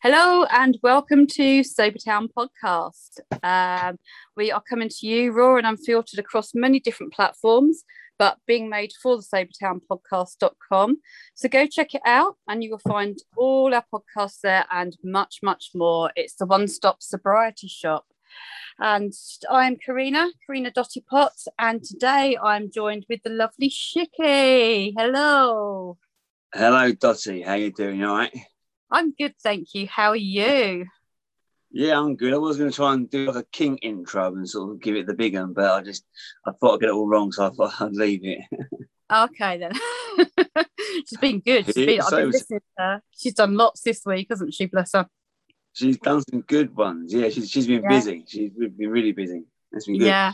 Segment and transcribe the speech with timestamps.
[0.00, 3.18] Hello and welcome to Sobertown Podcast.
[3.42, 3.98] Um,
[4.36, 7.82] we are coming to you raw and unfiltered across many different platforms,
[8.16, 10.98] but being made for the sobertownpodcast.com.
[11.34, 15.40] So go check it out and you will find all our podcasts there and much,
[15.42, 16.12] much more.
[16.14, 18.06] It's the one stop sobriety shop.
[18.78, 19.12] And
[19.50, 24.94] I'm Karina, Karina Dotty Potts, and today I'm joined with the lovely Shicky.
[24.96, 25.98] Hello.
[26.54, 27.42] Hello, Dotty.
[27.42, 28.04] How you doing?
[28.04, 28.32] All right?
[28.90, 29.86] I'm good, thank you.
[29.86, 30.86] How are you?
[31.70, 32.32] Yeah, I'm good.
[32.32, 34.96] I was going to try and do like a king intro and sort of give
[34.96, 36.04] it the big one, but I just
[36.46, 38.40] I thought I'd get it all wrong, so I thought I'd leave it.
[39.10, 39.72] Okay then.
[41.06, 41.64] she's been good.
[41.66, 43.02] She's, been, I've been her.
[43.16, 44.66] she's done lots this week, hasn't she?
[44.66, 45.06] Bless her.
[45.72, 47.14] She's done some good ones.
[47.14, 47.88] Yeah, she's she's been yeah.
[47.88, 48.24] busy.
[48.26, 49.44] She's been really busy.
[49.72, 50.06] It's been good.
[50.06, 50.32] Yeah.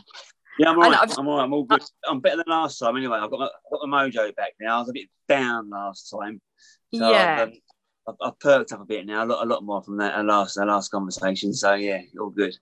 [0.59, 1.19] Yeah, I'm all right.
[1.19, 1.45] I'm all right.
[1.45, 1.83] I'm all good.
[2.09, 2.97] I'm better than last time.
[2.97, 4.77] Anyway, I've got my, I've got my mojo back now.
[4.77, 6.41] I was a bit down last time.
[6.95, 7.43] So yeah.
[7.43, 7.55] I've, um,
[8.07, 10.59] I've, I've, perked up a bit now, a lot, a lot more from that last,
[10.59, 11.53] our last conversation.
[11.53, 12.57] So yeah, all good.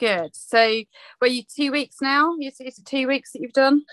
[0.00, 0.34] Good.
[0.34, 0.82] So,
[1.20, 2.34] were you two weeks now?
[2.40, 3.84] Is it two weeks that you've done?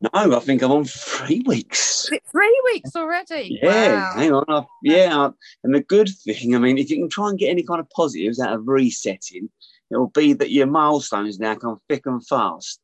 [0.00, 2.08] No, I think I'm on three weeks.
[2.30, 3.58] three weeks already?
[3.60, 4.12] Yeah, wow.
[4.14, 4.44] hang on.
[4.48, 5.30] I, yeah, I,
[5.64, 7.90] and the good thing, I mean, if you can try and get any kind of
[7.90, 9.48] positives out of resetting,
[9.90, 12.80] it will be that your milestones now come thick and fast.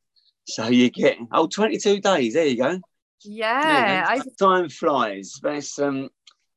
[0.47, 2.34] So you get oh 22 days.
[2.34, 2.81] There you go.
[3.23, 4.20] Yeah, I...
[4.39, 5.39] time flies.
[5.42, 6.11] That's um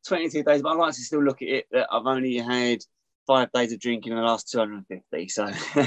[0.08, 2.80] 22 days, but I like to still look at it that I've only had
[3.28, 5.28] five days of drinking in the last 250.
[5.28, 5.84] So yeah,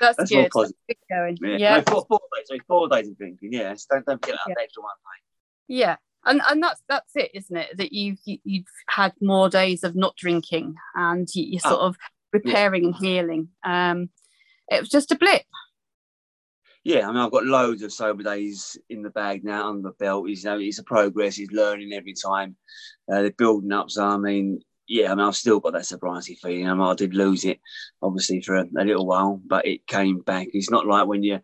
[0.00, 0.50] that's, that's good.
[0.54, 1.38] That's going.
[1.42, 1.76] Yeah, yeah.
[1.76, 3.52] No, four, four, days, sorry, four days of drinking.
[3.52, 4.62] Yeah, so don't, don't forget that yeah.
[4.62, 5.74] extra one day.
[5.74, 5.96] Yeah.
[6.24, 7.76] And, and that's that's it, isn't it?
[7.76, 11.96] That you've you've had more days of not drinking, and you, are sort oh, of
[12.32, 12.88] repairing yeah.
[12.88, 13.48] and healing.
[13.64, 14.10] Um,
[14.68, 15.42] it was just a blip.
[16.84, 19.94] Yeah, I mean, I've got loads of sober days in the bag now under the
[19.94, 20.28] belt.
[20.28, 21.36] He's, you know, it's a progress.
[21.36, 22.56] He's learning every time.
[23.10, 23.88] Uh, they're building up.
[23.88, 26.68] So, I mean, yeah, I mean, I've still got that sobriety feeling.
[26.68, 27.60] I, mean, I did lose it,
[28.02, 30.48] obviously, for a, a, little while, but it came back.
[30.52, 31.38] It's not like when you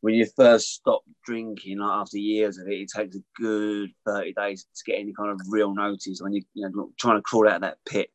[0.00, 4.32] when you first stop drinking, like after years of it, it takes a good thirty
[4.32, 6.20] days to get any kind of real notice.
[6.20, 8.10] When you you know trying to crawl out of that pit,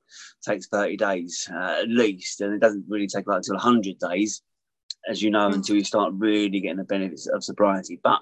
[0.48, 4.42] takes thirty days uh, at least, and it doesn't really take like until hundred days
[5.08, 5.56] as you know, mm.
[5.56, 8.00] until you start really getting the benefits of sobriety.
[8.04, 8.22] But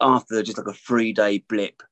[0.00, 1.82] after just like a three day blip,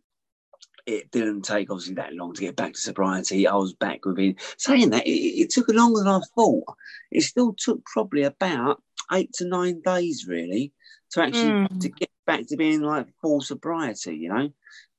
[0.87, 3.47] it didn't take obviously that long to get back to sobriety.
[3.47, 6.65] I was back within saying that it, it took longer than I thought.
[7.10, 8.82] It still took probably about
[9.12, 10.72] eight to nine days really
[11.12, 11.81] to actually mm.
[11.81, 14.50] to get back to being like full sobriety, you know,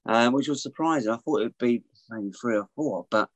[0.08, 1.12] uh, which was surprising.
[1.12, 3.30] I thought it would be maybe three or four, but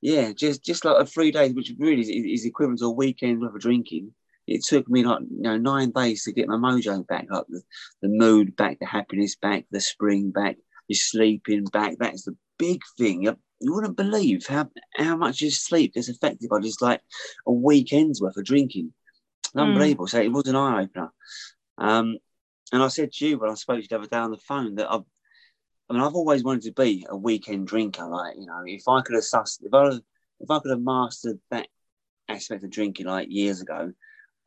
[0.00, 3.40] yeah, just just like a three days, which really is, is equivalent to a weekend
[3.40, 4.12] worth of drinking
[4.48, 7.62] it took me like you know nine days to get my mojo back up, the,
[8.02, 10.56] the mood back, the happiness back, the spring back,
[10.88, 11.96] your sleeping back.
[11.98, 13.22] That's the big thing.
[13.22, 17.02] You, you wouldn't believe how how much your sleep gets affected by just like
[17.46, 18.92] a weekend's worth of drinking.
[19.54, 19.62] Mm.
[19.62, 20.06] Unbelievable.
[20.06, 21.12] So it was an eye opener.
[21.76, 22.18] Um,
[22.72, 24.36] and I said to you when I spoke to you the other day on the
[24.36, 25.04] phone that I've,
[25.88, 28.06] I mean, I've always wanted to be a weekend drinker.
[28.06, 29.98] Like, you know, if I could have sussed, if I,
[30.40, 31.68] if I could have mastered that
[32.28, 33.92] aspect of drinking like years ago,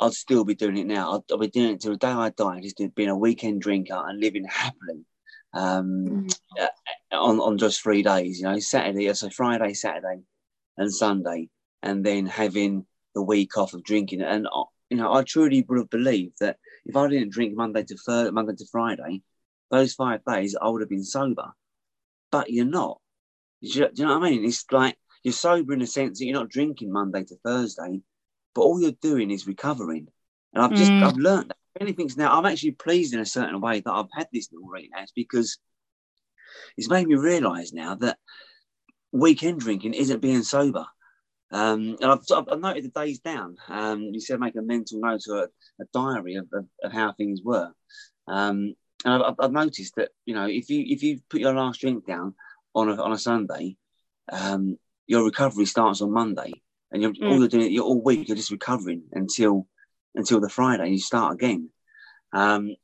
[0.01, 1.15] I'd still be doing it now.
[1.15, 3.93] I'd, I'd be doing it till the day I die, just being a weekend drinker
[3.93, 5.05] and living happily
[5.53, 6.67] um, mm.
[7.11, 10.21] on, on just three days, you know, Saturday, so Friday, Saturday,
[10.77, 11.49] and Sunday,
[11.83, 14.21] and then having the week off of drinking.
[14.21, 17.83] And, uh, you know, I truly would have believed that if I didn't drink Monday
[17.83, 19.21] to Thursday, Monday to Friday,
[19.69, 21.51] those five days, I would have been sober.
[22.31, 22.99] But you're not.
[23.61, 24.45] Do you, do you know what I mean?
[24.45, 28.01] It's like you're sober in the sense that you're not drinking Monday to Thursday,
[28.53, 30.07] but all you're doing is recovering.
[30.53, 31.03] And I've just mm.
[31.03, 34.09] I've learned that if anything's now I'm actually pleased in a certain way that I've
[34.13, 35.57] had this little relapse because
[36.77, 38.17] it's made me realise now that
[39.11, 40.85] weekend drinking isn't being sober.
[41.53, 43.57] Um, and I've, I've, noted the days down.
[43.67, 45.47] Um, you said make a mental note or a,
[45.81, 47.73] a diary of, of, of, how things were.
[48.25, 48.73] Um,
[49.03, 52.07] and I've, I've, noticed that you know if you if you put your last drink
[52.07, 52.35] down
[52.73, 53.75] on a, on a Sunday,
[54.31, 56.53] um, your recovery starts on Monday
[56.91, 57.29] and you're mm.
[57.29, 59.67] all you're doing you're all week you're just recovering until
[60.15, 61.69] until the Friday and you start again.
[62.33, 62.75] Um,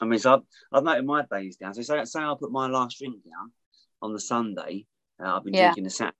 [0.00, 0.40] I mean, so I've,
[0.72, 1.74] I've noted my days down.
[1.74, 3.52] So say, say I put my last drink down
[4.00, 4.86] on the Sunday.
[5.22, 5.66] Uh, I've been yeah.
[5.66, 6.16] drinking the Saturday.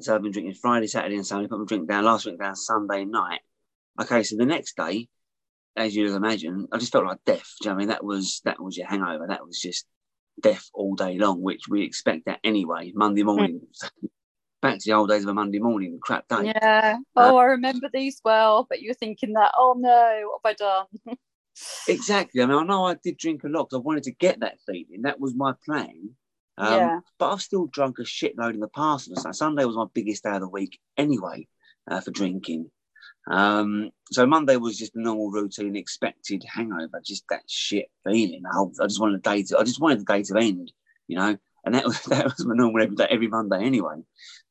[0.00, 1.46] So I've been drinking Friday, Saturday, and Sunday.
[1.46, 2.04] Put my drink down.
[2.04, 3.40] Last drink down Sunday night.
[4.00, 5.08] Okay, so the next day,
[5.76, 7.48] as you'd imagine, I just felt like death.
[7.60, 9.26] Do you know I mean that was that was your hangover?
[9.28, 9.86] That was just
[10.40, 12.92] death all day long, which we expect that anyway.
[12.94, 14.08] Monday morning, mm
[14.64, 16.46] back to the old days of a Monday morning, crap day.
[16.46, 16.98] Yeah.
[17.16, 20.86] Oh, uh, I remember these well, but you're thinking that, oh no, what have I
[21.06, 21.16] done?
[21.88, 22.42] exactly.
[22.42, 24.58] I mean, I know I did drink a lot because I wanted to get that
[24.66, 25.02] feeling.
[25.02, 26.10] That was my plan.
[26.56, 27.00] Um, Yeah.
[27.18, 29.14] But I've still drunk a shitload in the past.
[29.14, 31.46] So Sunday was my biggest day of the week anyway
[31.90, 32.70] uh, for drinking.
[33.30, 38.42] Um, so Monday was just a normal routine, expected hangover, just that shit feeling.
[38.50, 40.72] I, I just wanted the day to, I just wanted the day to end,
[41.06, 43.96] you know, and that was that was my normal every day, every Monday anyway.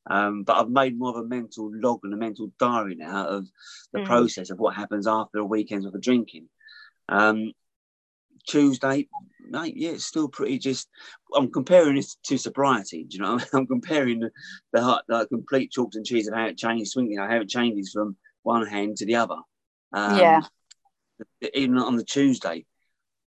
[0.10, 3.48] Um, but I've made more of a mental log and a mental diary now of
[3.94, 4.06] the Mm.
[4.06, 6.50] process of what happens after a weekend of a drinking.
[7.08, 7.54] Um,
[8.46, 9.08] Tuesday,
[9.48, 10.90] mate, yeah, it's still pretty just.
[11.36, 13.06] I'm comparing this to sobriety.
[13.06, 13.34] Do you know?
[13.34, 13.46] I mean?
[13.54, 14.32] I'm comparing the,
[14.74, 18.18] the, the complete chalks and cheese of how it changes, swinging, how it changes from
[18.42, 19.38] one hand to the other.
[19.94, 20.42] Um, Yeah.
[21.54, 22.66] Even on the Tuesday,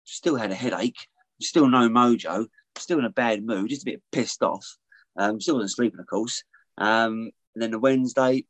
[0.06, 1.08] still had a headache,
[1.42, 2.46] still no mojo,
[2.78, 4.66] still in a bad mood, just a bit pissed off.
[5.18, 6.44] Um, still wasn't sleeping, of course.
[6.78, 8.46] Um, and then the Wednesday,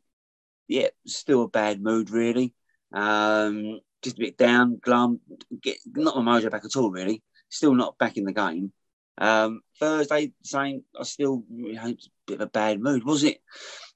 [0.67, 2.53] yeah, still a bad mood, really.
[2.93, 5.19] Um, just a bit down, glum,
[5.61, 7.21] get not my mojo back at all, really.
[7.49, 8.71] Still not back in the game.
[9.17, 10.83] Um, Thursday, same.
[10.99, 13.03] I still you know, a bit of a bad mood.
[13.03, 13.41] Was it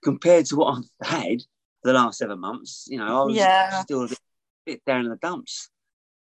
[0.04, 1.42] compared to what I've had
[1.84, 2.86] the last seven months?
[2.90, 3.82] You know, I was Yeah.
[3.82, 4.20] still a bit,
[4.66, 5.70] bit down in the dumps.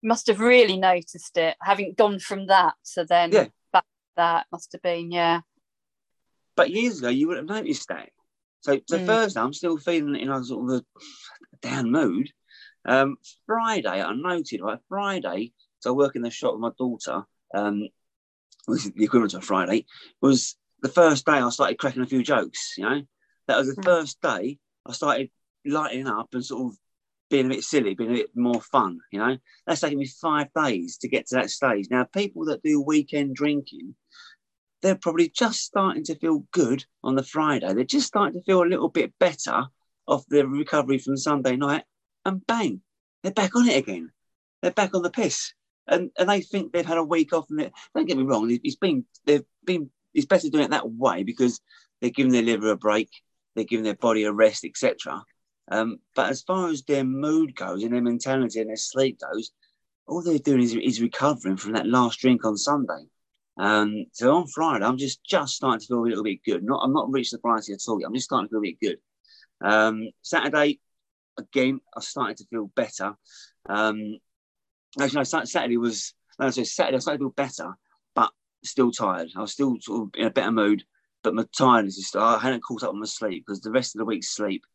[0.01, 3.47] Must have really noticed it, having gone from that to then Yeah.
[4.15, 4.47] That.
[4.51, 5.41] Must have been, yeah.
[6.55, 8.09] But years ago, you would have noticed that.
[8.61, 9.05] So, so Mm.
[9.05, 10.85] Thursday, I'm still feeling in a sort of a
[11.61, 12.31] down mood.
[12.87, 14.79] Um, Friday, I noted, right?
[14.87, 17.23] Friday, so I work in the shop with my daughter,
[17.53, 17.87] um,
[18.69, 19.85] is the equivalent of Friday,
[20.21, 23.01] was the first day I started cracking a few jokes, you know?
[23.47, 23.85] That was the Mm.
[23.85, 25.29] first day I started
[25.65, 26.77] lighting up and sort of
[27.29, 29.37] being a bit silly, being a bit more fun, you know?
[29.65, 31.87] That's taken me five days to get to that stage.
[31.89, 33.95] Now, people that do weekend drinking,
[34.81, 37.73] they're probably just starting to feel good on the Friday.
[37.73, 39.65] They're just starting to feel a little bit better
[40.07, 41.83] off their recovery from Sunday night,
[42.23, 42.81] and bang,
[43.23, 44.11] they're back on it again.
[44.61, 45.53] They're back on the piss,
[45.87, 47.45] and and they think they've had a week off.
[47.49, 50.89] And don't get me wrong, it- it's been they've been it's better doing it that
[50.89, 51.59] way because
[51.99, 53.09] they're giving their liver a break,
[53.55, 55.23] they're giving their body a rest, etc.
[55.71, 59.51] Um, but as far as their mood goes and their mentality and their sleep goes,
[60.07, 63.05] all they're doing is, is recovering from that last drink on Sunday.
[63.57, 66.63] Um, so on Friday, I'm just just starting to feel a little bit good.
[66.63, 67.99] Not I'm not reached sobriety at all.
[67.99, 68.07] yet.
[68.07, 68.97] I'm just starting to feel a bit good.
[69.61, 70.79] Um, Saturday,
[71.37, 73.15] again, I started to feel better.
[73.67, 74.17] Um,
[74.99, 77.73] actually, no, Saturday was no, so Saturday I started to feel better,
[78.13, 78.31] but
[78.63, 79.29] still tired.
[79.35, 80.83] I was still sort of in a better mood,
[81.23, 82.11] but my tiredness is.
[82.13, 84.65] I hadn't caught up on my sleep because the rest of the week's sleep,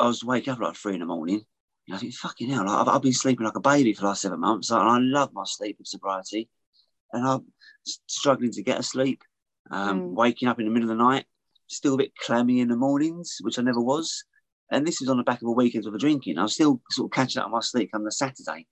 [0.00, 1.44] I was waking up like three in the morning.
[1.88, 4.08] And I think, fucking hell, like, I've, I've been sleeping like a baby for the
[4.08, 6.48] last seven months, and I love my sleep and sobriety,
[7.12, 7.44] and I'm
[8.08, 9.22] struggling to get asleep.
[9.70, 10.14] Um, Mm.
[10.14, 11.26] Waking up in the middle of the night,
[11.66, 14.24] still a bit clammy in the mornings, which I never was.
[14.70, 16.38] And this is on the back of a weekend of a drinking.
[16.38, 18.66] I was still sort of catching up on my sleep on the Saturday.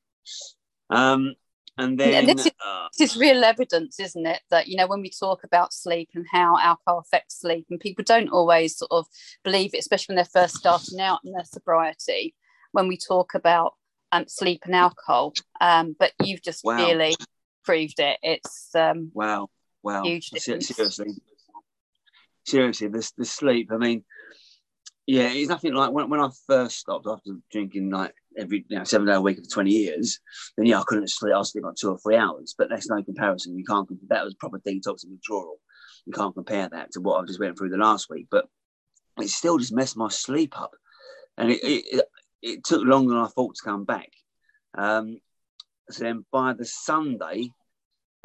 [0.91, 1.35] Um,
[1.77, 4.43] and Yeah, then this is- uh, This is real evidence, isn't it?
[4.51, 8.05] That, you know, when we talk about sleep and how alcohol affects sleep, and people
[8.05, 9.07] don't always sort of
[9.43, 12.35] believe it, especially when they're first starting out in their sobriety,
[12.71, 13.75] when we talk about
[14.13, 15.35] um, sleep and alcohol.
[15.61, 16.77] Um, but you've just Wow.
[16.77, 17.17] really
[17.65, 18.19] proved it.
[18.23, 19.51] It's um, wow,
[19.83, 20.69] wow, Huge difference.
[20.69, 21.15] seriously,
[22.45, 23.73] seriously, the the sleep.
[23.73, 24.05] I mean,
[25.07, 28.85] yeah, it's nothing like when, when I first stopped after drinking like every you know,
[28.85, 30.21] seven day a week for twenty years.
[30.57, 31.35] Then yeah, I couldn't sleep.
[31.35, 33.59] I was sleeping like two or three hours, but that's no comparison.
[33.59, 33.89] You can't.
[34.09, 35.59] That was proper detox and withdrawal.
[36.07, 38.29] You can't compare that to what I just went through the last week.
[38.31, 38.47] But
[39.19, 40.75] it still just messed my sleep up,
[41.39, 42.05] and it it,
[42.43, 44.11] it, took longer than I thought to come back.
[44.77, 45.19] Um,
[45.91, 47.51] so then by the Sunday,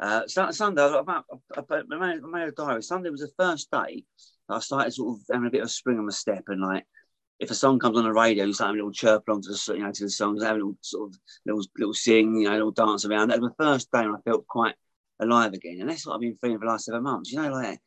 [0.00, 1.22] uh, Sun- Sunday, I, I,
[1.56, 2.82] I, made, I made a diary.
[2.82, 4.04] Sunday was the first day
[4.48, 6.84] I started sort of having a bit of spring on my step, and like
[7.40, 9.48] if a song comes on the radio, you start having a little chirp along to
[9.50, 12.44] the you know to the songs, having a little sort of little little sing, you
[12.48, 13.28] know, little dance around.
[13.28, 14.74] That was the first day when I felt quite
[15.20, 17.32] alive again, and that's what I've been feeling for the last seven months.
[17.32, 17.80] You know, like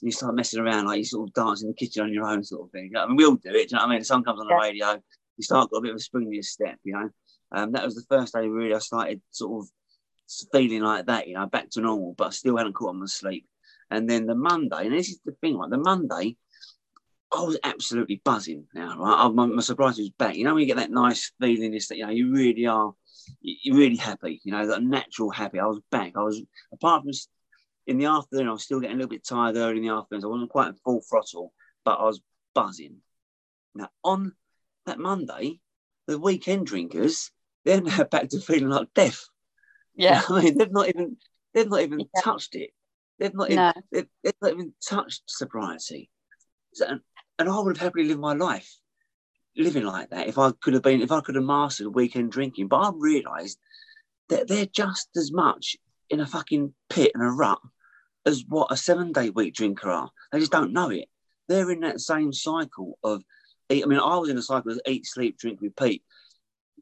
[0.00, 2.42] you start messing around, like you sort of dance in the kitchen on your own,
[2.42, 2.92] sort of thing.
[2.96, 3.52] I mean, we all do it.
[3.52, 3.98] Do you know what I mean?
[3.98, 4.94] The song comes on the radio,
[5.36, 6.78] you start got a bit of a spring in your step.
[6.82, 7.10] You know,
[7.52, 9.70] um, that was the first day really I started sort of
[10.50, 11.28] feeling like that.
[11.28, 13.46] You know, back to normal, but I still hadn't caught on my sleep.
[13.90, 16.36] And then the Monday, and this is the thing, like the Monday,
[17.36, 19.24] I was absolutely buzzing now, right?
[19.24, 20.36] I, my, my sobriety was back.
[20.36, 22.92] You know, when you get that nice feeling, is that you know you really are,
[23.40, 24.40] you- you're really happy.
[24.44, 25.58] You know, that natural happy.
[25.58, 26.12] I was back.
[26.16, 27.10] I was apart from
[27.86, 30.24] in the afternoon, I was still getting a little bit tired early in the afternoon.
[30.24, 31.52] I wasn't quite at full throttle,
[31.84, 32.20] but I was
[32.54, 32.96] buzzing.
[33.74, 34.32] Now on
[34.86, 35.60] that Monday,
[36.06, 37.30] the weekend drinkers,
[37.64, 39.24] they're now back to feeling like death.
[39.96, 41.16] yeah, I mean, they've not even
[41.52, 42.20] they've not even Yeah.
[42.22, 42.70] touched it.
[43.18, 46.10] They've not even no, they've, they've not even touched sobriety.
[46.74, 46.98] So,
[47.38, 48.78] and, I would have happily lived my life
[49.56, 52.68] living like that if I could have been if I could have mastered weekend drinking.
[52.68, 53.58] But I've realised
[54.28, 55.76] that they're just as much
[56.10, 57.60] in a fucking pit and a rut
[58.26, 60.10] as what a seven day week drinker are.
[60.32, 61.06] They just don't know it.
[61.48, 63.22] They're in that same cycle of
[63.70, 63.84] eat.
[63.84, 66.02] I mean, I was in a cycle of eat, sleep, drink, repeat,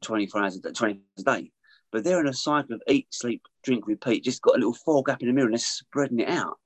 [0.03, 1.51] 24 hours a day, 20 hours a day.
[1.91, 4.23] But they're in a cycle of eat, sleep, drink, repeat.
[4.23, 6.57] Just got a little fog up in the mirror and they're spreading it out.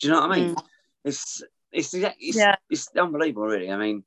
[0.00, 0.54] Do you know what I mean?
[0.54, 0.62] Mm.
[1.04, 2.56] It's, it's it's yeah.
[2.68, 3.70] it's unbelievable, really.
[3.70, 4.04] I mean,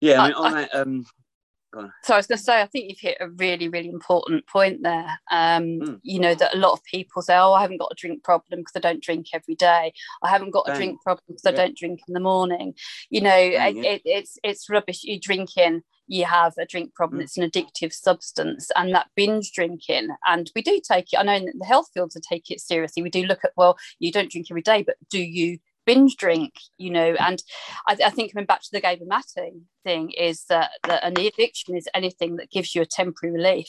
[0.00, 0.22] yeah.
[0.22, 1.06] I mean, on I, that, um,
[2.02, 4.82] so I was going to say, I think you've hit a really, really important point
[4.82, 5.20] there.
[5.30, 6.00] Um, mm.
[6.02, 8.60] You know that a lot of people say, "Oh, I haven't got a drink problem
[8.60, 9.92] because I don't drink every day.
[10.22, 10.74] I haven't got Bang.
[10.74, 11.50] a drink problem because yeah.
[11.52, 12.74] I don't drink in the morning."
[13.08, 13.90] You know, Bang, yeah.
[13.90, 15.04] it, it's it's rubbish.
[15.04, 17.20] You're drinking, you have a drink problem.
[17.20, 17.24] Mm.
[17.24, 20.08] It's an addictive substance, and that binge drinking.
[20.26, 21.18] And we do take it.
[21.18, 23.02] I know in the health fields, to take it seriously.
[23.02, 25.58] We do look at well, you don't drink every day, but do you
[25.94, 27.16] binge drink, you know.
[27.18, 27.42] And
[27.88, 29.52] I, I think coming back to the Gabor Mate
[29.84, 33.68] thing is that, that an addiction is anything that gives you a temporary relief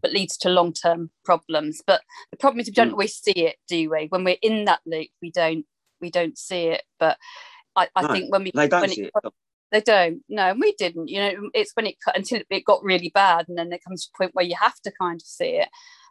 [0.00, 1.82] but leads to long-term problems.
[1.84, 2.92] But the problem is we don't mm.
[2.92, 4.06] always see it, do we?
[4.08, 5.66] When we're in that loop, we don't
[6.00, 6.82] we don't see it.
[6.98, 7.18] But
[7.74, 9.32] I, I no, think when we they don't when see it, it.
[9.72, 10.22] They don't.
[10.28, 11.08] No, and we didn't.
[11.08, 14.16] You know, it's when it until it got really bad, and then there comes a
[14.16, 15.68] point where you have to kind of see it.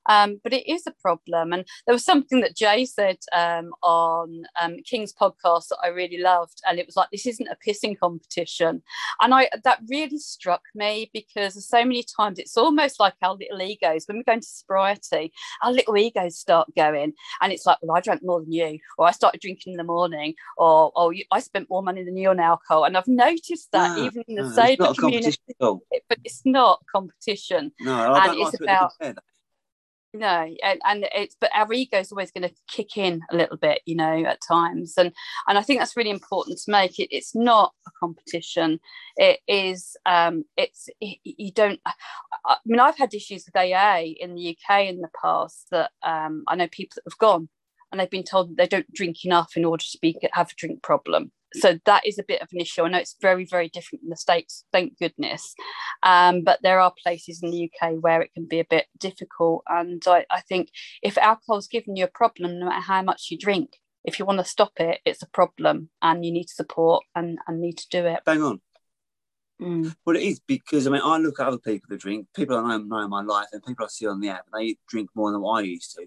[0.07, 1.53] Um, but it is a problem.
[1.53, 6.19] And there was something that Jay said um, on um, King's podcast that I really
[6.19, 8.81] loved, and it was like, "This isn't a pissing competition,"
[9.21, 13.61] and I that really struck me because so many times it's almost like our little
[13.61, 15.31] egos when we go into sobriety,
[15.63, 19.07] our little egos start going, and it's like, "Well, I drank more than you," or
[19.07, 22.39] "I started drinking in the morning," or "Oh, I spent more money than you on
[22.39, 27.71] alcohol," and I've noticed that even in the no, sober community, but it's not competition.
[27.79, 28.93] No, I and it's about
[30.17, 33.57] no and, and it's but our ego is always going to kick in a little
[33.57, 35.12] bit you know at times and
[35.47, 37.00] and i think that's really important to make.
[37.00, 38.79] It it's not a competition.
[39.15, 41.79] It is um it's it, you don't
[42.45, 46.43] i mean i've had issues with aa in the uk in the past that um
[46.47, 47.50] i know people that have gone
[47.91, 50.83] and they've been told they don't drink enough in order to be have a drink
[50.83, 52.83] problem so that is a bit of an issue.
[52.83, 55.55] I know it's very, very different in the States, thank goodness.
[56.03, 59.63] Um, but there are places in the UK where it can be a bit difficult.
[59.67, 60.69] And I, I think
[61.01, 64.39] if alcohol's given you a problem, no matter how much you drink, if you want
[64.39, 68.05] to stop it, it's a problem and you need support and, and need to do
[68.05, 68.19] it.
[68.25, 68.61] Bang on.
[69.61, 69.95] Mm.
[70.05, 72.77] Well, it is because I mean, I look at other people that drink, people I
[72.77, 75.31] know, know in my life, and people I see on the app, they drink more
[75.31, 76.05] than what I used to.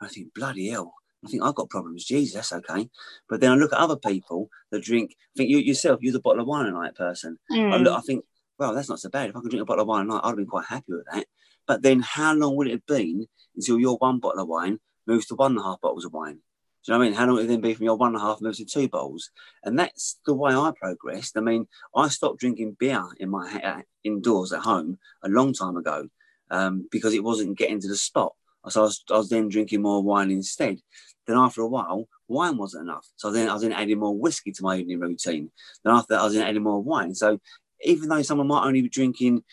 [0.00, 0.92] I think, bloody hell,
[1.24, 2.04] I think I've got problems.
[2.04, 2.88] Jesus, that's okay.
[3.28, 5.14] But then I look at other people that drink.
[5.34, 7.38] I think you yourself, you're the bottle of wine a night person.
[7.50, 7.72] Mm.
[7.72, 8.24] I, look, I think,
[8.58, 9.30] well, that's not so bad.
[9.30, 10.92] If I could drink a bottle of wine a night, I'd have been quite happy
[10.92, 11.26] with that.
[11.66, 15.26] But then how long would it have been until your one bottle of wine moves
[15.26, 16.40] to one and a half bottles of wine?
[16.84, 17.16] Do you know what I mean?
[17.16, 18.88] How long would it then be from your one and a half moves to two
[18.88, 19.30] bottles?
[19.62, 21.36] And that's the way I progressed.
[21.36, 26.08] I mean, I stopped drinking beer in my indoors at home a long time ago
[26.50, 28.32] um, because it wasn't getting to the spot.
[28.68, 30.78] So I was, I was then drinking more wine instead.
[31.26, 33.06] Then after a while, wine wasn't enough.
[33.16, 35.50] So then I was then adding more whiskey to my evening routine.
[35.84, 37.14] Then after that, I was then adding more wine.
[37.14, 37.40] So
[37.84, 39.44] even though someone might only be drinking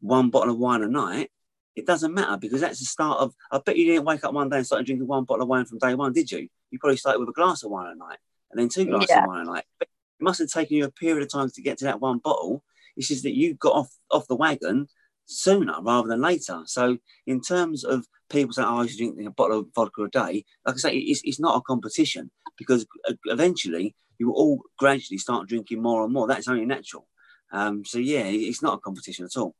[0.00, 1.30] one bottle of wine a night,
[1.74, 3.34] it doesn't matter because that's the start of.
[3.50, 5.64] I bet you didn't wake up one day and start drinking one bottle of wine
[5.64, 6.48] from day one, did you?
[6.70, 8.18] You probably started with a glass of wine a night
[8.50, 9.22] and then two glasses yeah.
[9.22, 9.64] of wine a night.
[9.78, 9.88] But
[10.20, 12.62] it must have taken you a period of time to get to that one bottle.
[12.96, 14.88] It's just that you got off off the wagon
[15.28, 16.62] sooner rather than later.
[16.64, 20.08] So in terms of people saying, "Oh, I should drink a bottle of vodka a
[20.08, 22.86] day," like I say, it's, it's not a competition because
[23.26, 26.26] eventually you will all gradually start drinking more and more.
[26.26, 27.06] That's only natural.
[27.52, 29.54] Um, so yeah, it's not a competition at all.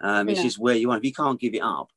[0.00, 0.98] Um, it's just where you are.
[0.98, 1.88] If you can't give it up,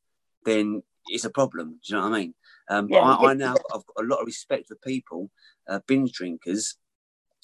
[0.45, 1.79] then it's a problem.
[1.85, 2.33] Do you know what I mean?
[2.69, 5.29] Um, yeah, I, I, now I've got a lot of respect for people,
[5.67, 6.77] uh, binge drinkers,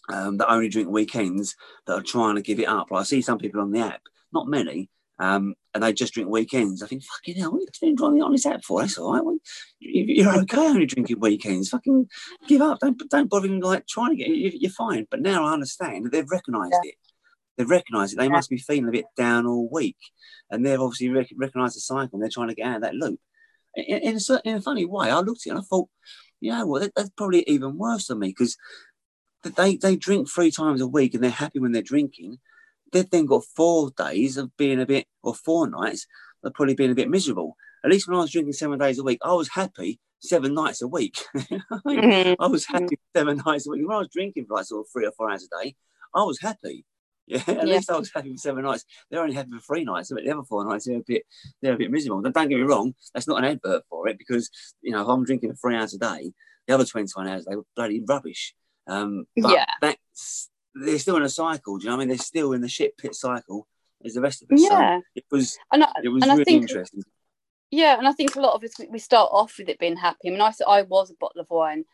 [0.10, 2.90] um, that only drink weekends that are trying to give it up.
[2.92, 4.02] Like I see some people on the app,
[4.34, 4.90] not many,
[5.22, 6.82] um, and they just drink weekends.
[6.82, 8.82] I think, fucking hell, what are you doing driving on this app for?
[8.82, 9.38] That's all right.
[9.80, 11.70] you're okay only drinking weekends.
[11.70, 12.10] Fucking
[12.48, 12.80] give up.
[12.80, 14.28] Don't don't bother even like trying to get.
[14.30, 15.06] You're fine.
[15.12, 16.90] But now I understand that they've recognised yeah.
[16.90, 16.96] it.
[17.56, 18.16] They've recognised it.
[18.18, 18.32] They yeah.
[18.32, 19.98] must be feeling a bit down all week,
[20.50, 22.10] and they've obviously rec- recognised the cycle.
[22.14, 23.20] and They're trying to get out of that loop.
[23.76, 25.88] In, in, a, certain, in a funny way, I looked at it and I thought,
[26.40, 28.58] you know what, that's probably even worse than me because
[29.44, 32.40] they they drink three times a week and they're happy when they're drinking
[32.92, 36.06] They've then got four days of being a bit, or four nights
[36.44, 37.56] of probably being a bit miserable.
[37.84, 40.82] At least when I was drinking seven days a week, I was happy seven nights
[40.82, 41.16] a week.
[41.36, 42.42] mm-hmm.
[42.42, 43.88] I was happy seven nights a week.
[43.88, 45.76] When I was drinking for like sort of three or four hours a day,
[46.16, 46.86] I was happy.
[47.28, 47.76] Yeah, at yeah.
[47.76, 48.84] least I was happy for seven nights.
[49.10, 51.24] They're only happy for three nights, but the other four nights they're a bit
[51.62, 52.22] they're a bit miserable.
[52.22, 54.50] Don't get me wrong, that's not an advert for it because
[54.82, 56.34] you know if I'm drinking for three hours a day,
[56.68, 58.54] the other twenty one hours they were bloody rubbish.
[58.86, 59.66] Um, but yeah.
[59.82, 61.78] that's they're still in a cycle.
[61.78, 62.10] Do you know what I mean?
[62.10, 63.68] They're still in the shit pit cycle
[64.04, 64.62] as the rest of us.
[64.62, 65.58] Yeah, so it was.
[65.72, 67.04] And I, it was really think, interesting.
[67.70, 70.28] Yeah, and I think a lot of us we start off with it being happy.
[70.28, 71.86] I mean, I I was a bottle of wine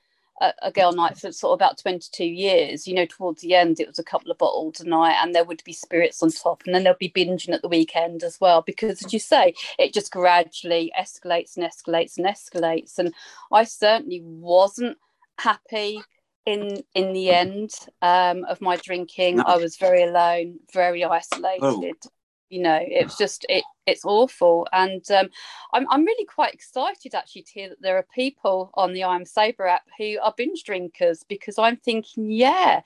[0.42, 3.80] a, a, girl night for sort of about 22 years, you know, towards the end,
[3.80, 6.64] it was a couple of bottles a night and there would be spirits on top.
[6.66, 9.94] And then there'll be binging at the weekend as well, because as you say, it
[9.94, 13.00] just gradually escalates and escalates and escalates.
[13.00, 13.14] And
[13.52, 14.98] I certainly wasn't
[15.40, 16.02] happy
[16.48, 19.38] in in the end um, of my drinking.
[19.38, 19.44] No.
[19.44, 21.62] I was very alone, very isolated.
[21.62, 22.10] Oh
[22.50, 25.28] you know it's just it it's awful and um,
[25.74, 29.26] I'm, I'm really quite excited actually to hear that there are people on the i'm
[29.26, 32.82] sober app who are binge drinkers because i'm thinking yeah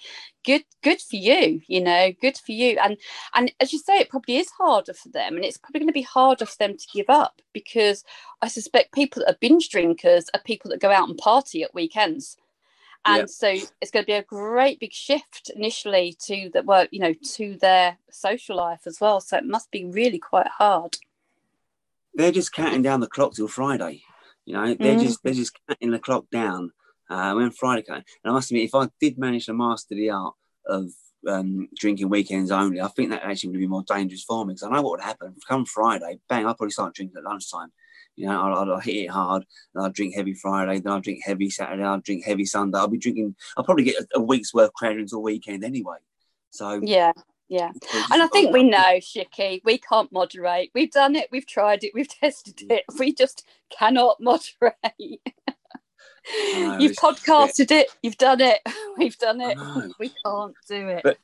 [0.45, 2.97] good good for you you know good for you and
[3.35, 5.93] and as you say it probably is harder for them and it's probably going to
[5.93, 8.03] be harder for them to give up because
[8.41, 11.73] i suspect people that are binge drinkers are people that go out and party at
[11.73, 12.37] weekends
[13.05, 16.99] and so it's going to be a great big shift initially to the work you
[16.99, 20.97] know to their social life as well so it must be really quite hard
[22.13, 24.01] they're just counting down the clock till friday
[24.45, 25.01] you know they're mm.
[25.01, 26.71] just they're just counting the clock down
[27.09, 30.09] uh, when friday came and i must admit if i did manage to master the
[30.09, 30.35] art
[30.67, 30.85] of
[31.27, 34.63] um, drinking weekends only, I think that actually would be more dangerous for me because
[34.63, 35.35] I know what would happen.
[35.47, 37.71] Come Friday, bang, I'll probably start drinking at lunchtime.
[38.21, 39.45] You know, I'll, I'll, hit it hard.
[39.75, 40.79] I'll drink heavy Friday.
[40.79, 41.83] Then I'll drink heavy Saturday.
[41.83, 42.77] I'll drink heavy Sunday.
[42.77, 43.35] I'll be drinking.
[43.57, 45.97] I'll probably get a, a week's worth crowded into a weekend anyway.
[46.51, 47.13] So yeah,
[47.49, 47.71] yeah.
[48.11, 50.69] And I think we know, Shicky, we can't moderate.
[50.75, 51.29] We've done it.
[51.31, 51.93] We've tried it.
[51.95, 52.83] We've tested it.
[52.99, 54.75] We just cannot moderate.
[56.77, 57.89] You've podcasted it.
[58.03, 58.59] You've done it.
[58.97, 59.57] We've done it.
[59.99, 61.01] We can't do it.
[61.03, 61.17] But,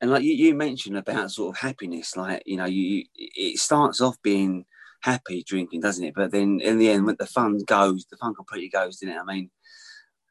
[0.00, 4.00] and like you, you mentioned about sort of happiness, like you know, you it starts
[4.00, 4.64] off being
[5.06, 6.14] happy drinking, doesn't it?
[6.14, 9.20] But then in the end, when the fun goes, the fun completely goes, didn't it?
[9.20, 9.50] I mean,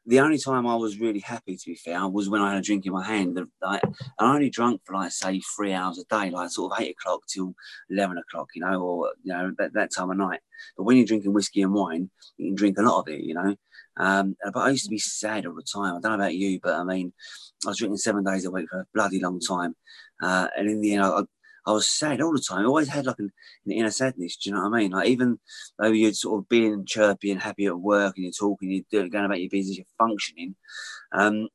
[0.08, 2.62] the only time I was really happy, to be fair, was when I had a
[2.62, 3.36] drink in my hand.
[3.60, 3.82] Like,
[4.20, 7.22] I only drank for like say three hours a day, like sort of eight o'clock
[7.26, 7.54] till
[7.90, 10.40] eleven o'clock, you know, or you know that, that time of night.
[10.76, 13.34] But when you're drinking whiskey and wine, you can drink a lot of it, you
[13.34, 13.56] know.
[13.96, 15.96] Um, but I used to be sad all the time.
[15.96, 17.12] I don't know about you, but I mean,
[17.64, 19.74] I was drinking seven days a week for a bloody long time,
[20.22, 21.22] uh, and in the end, I,
[21.66, 22.60] I was sad all the time.
[22.60, 23.32] I always had like an,
[23.64, 24.36] an, inner sadness.
[24.36, 24.92] Do you know what I mean?
[24.92, 25.38] Like even
[25.78, 29.10] though you're sort of being chirpy and happy at work and you're talking, you're doing,
[29.10, 30.54] going about your business, you're functioning.
[31.12, 31.48] Um,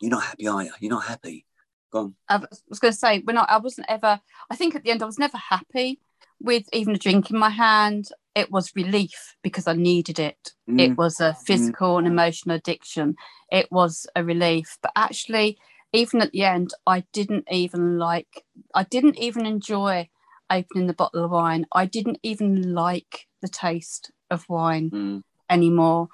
[0.00, 0.72] you're not happy, are you?
[0.80, 1.46] You're not happy.
[1.90, 2.14] Go on.
[2.28, 4.20] I was going to say when I, I wasn't ever.
[4.50, 6.00] I think at the end I was never happy
[6.40, 8.08] with even a drink in my hand.
[8.34, 10.52] It was relief because I needed it.
[10.68, 10.80] Mm.
[10.80, 11.98] It was a physical mm.
[11.98, 13.16] and emotional addiction.
[13.50, 15.58] It was a relief, but actually
[15.92, 20.08] even at the end, I didn't even like, I didn't even enjoy
[20.50, 21.66] opening the bottle of wine.
[21.72, 25.22] I didn't even like the taste of wine mm.
[25.48, 26.08] anymore.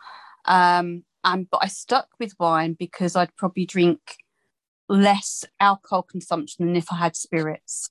[0.45, 3.99] Um, and but I stuck with wine because I'd probably drink
[4.89, 7.91] less alcohol consumption than if I had spirits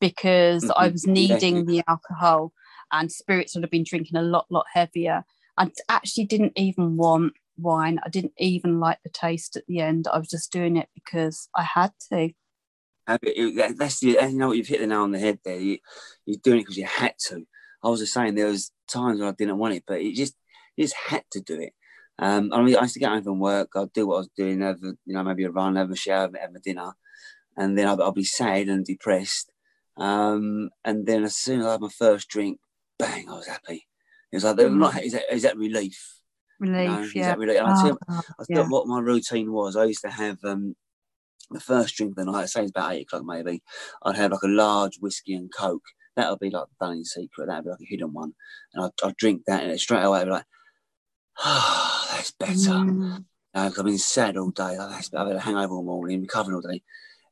[0.00, 0.82] because mm-hmm.
[0.82, 2.52] I was needing the alcohol
[2.90, 5.24] and spirits would have been drinking a lot, lot heavier.
[5.56, 8.00] I actually didn't even want wine.
[8.04, 10.06] I didn't even like the taste at the end.
[10.12, 12.30] I was just doing it because I had to.
[13.06, 15.58] That's the, you know, you've hit the nail on the head there.
[15.58, 15.78] You,
[16.26, 17.44] you're doing it because you had to.
[17.82, 20.34] I was just saying there was times when I didn't want it, but it just,
[20.76, 21.72] you just had to do it.
[22.18, 23.70] Um, I mean, I used to get home from work.
[23.74, 25.96] I'd do what I was doing, have a, you know, maybe a run, have a
[25.96, 26.92] shower, have a dinner,
[27.56, 29.50] and then I'd, I'd be sad and depressed.
[29.96, 32.60] Um, and then as soon as I had my first drink,
[32.98, 33.86] bang, I was happy.
[34.30, 34.76] It was like, mm.
[34.76, 36.19] not, is that, is that relief?
[36.60, 36.88] Relief.
[36.88, 37.32] Know, yeah.
[37.32, 38.66] And oh, I you, I yeah.
[38.68, 39.76] what my routine was.
[39.76, 40.76] I used to have um,
[41.50, 42.42] the first drink of the night.
[42.42, 43.62] I say it's about eight o'clock maybe.
[44.02, 45.82] I'd have like a large whiskey and coke.
[46.16, 47.46] That would be like the in secret.
[47.46, 48.34] That would be like a hidden one,
[48.74, 50.46] and I'd, I'd drink that, and straight away I'd be like,
[51.38, 53.24] "Oh, that's better." Mm.
[53.54, 54.76] I've been sad all day.
[54.76, 56.82] I've had a hangover all morning, recovering all day,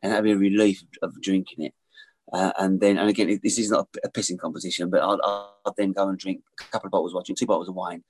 [0.02, 1.74] and that'd be a relief of, of drinking it.
[2.32, 5.92] Uh, and then, and again, this is not a, pissing competition, but I'll, I'll, then
[5.92, 8.04] go and drink a couple of bottles, watching two bottles of wine.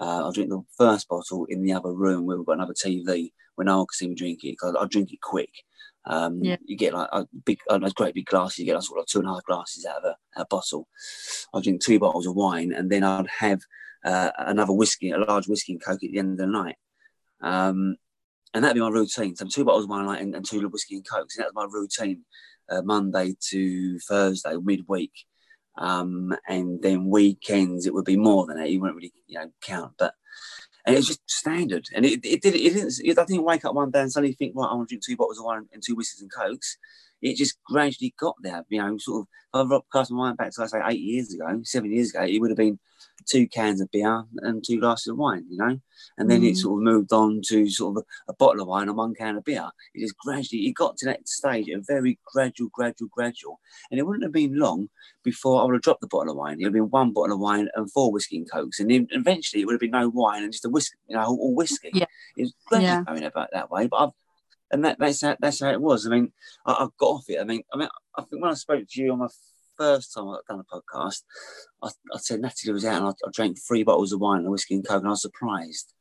[0.00, 3.32] Uh, I'll drink the first bottle in the other room where we've got another TV
[3.54, 5.50] where no one can see me drink it because I'll drink it quick.
[6.06, 6.56] Um, yeah.
[6.64, 8.58] You get like a big, a great big glasses.
[8.58, 10.86] You get like sort of two and a half glasses out of a, a bottle.
[11.52, 13.60] I'll drink two bottles of wine, and then I'd have
[14.04, 16.76] uh, another whiskey, a large whiskey and coke at the end of the night.
[17.40, 17.96] Um,
[18.52, 19.34] and that'd be my routine.
[19.34, 21.36] So two bottles of wine and, and two whiskey and cokes.
[21.36, 22.24] And that's my routine
[22.70, 25.12] uh, Monday to Thursday, midweek.
[25.76, 28.70] Um, and then weekends it would be more than that.
[28.70, 29.92] You wouldn't really, you know, count.
[29.98, 30.14] But
[30.86, 31.86] and it's just standard.
[31.94, 34.34] And it, it did it didn't it, I didn't wake up one day and suddenly
[34.34, 36.76] think, right, I want to drink two bottles of wine and two whiskeys and cokes.
[37.22, 38.64] It just gradually got there.
[38.68, 41.60] You know, sort of I've cast my mind back to, I say, eight years ago,
[41.64, 42.78] seven years ago, it would have been
[43.26, 45.78] two cans of beer and two glasses of wine, you know?
[46.18, 46.50] And then mm.
[46.50, 49.14] it sort of moved on to sort of a, a, bottle of wine and one
[49.14, 49.68] can of beer.
[49.94, 53.60] It just gradually, it got to that stage, a very gradual, gradual, gradual.
[53.90, 54.88] And it wouldn't have been long
[55.22, 56.54] before I would have dropped the bottle of wine.
[56.54, 58.80] It would have been one bottle of wine and four whiskey and cokes.
[58.80, 61.24] And then eventually it would have been no wine and just a whiskey, you know,
[61.24, 61.90] all whiskey.
[61.92, 62.06] Yeah.
[62.36, 63.02] It was gradually yeah.
[63.04, 63.86] going about that way.
[63.86, 64.10] But I've,
[64.70, 66.06] and that, that's how that's how it was.
[66.06, 66.32] I mean,
[66.66, 67.40] I, I, got off it.
[67.40, 69.28] I mean, I mean, I think when I spoke to you on my
[69.76, 71.22] first time I'd done a podcast,
[71.82, 74.50] I, I said Natalie was out and I, I, drank three bottles of wine and
[74.50, 75.92] whiskey and coke, and I was surprised.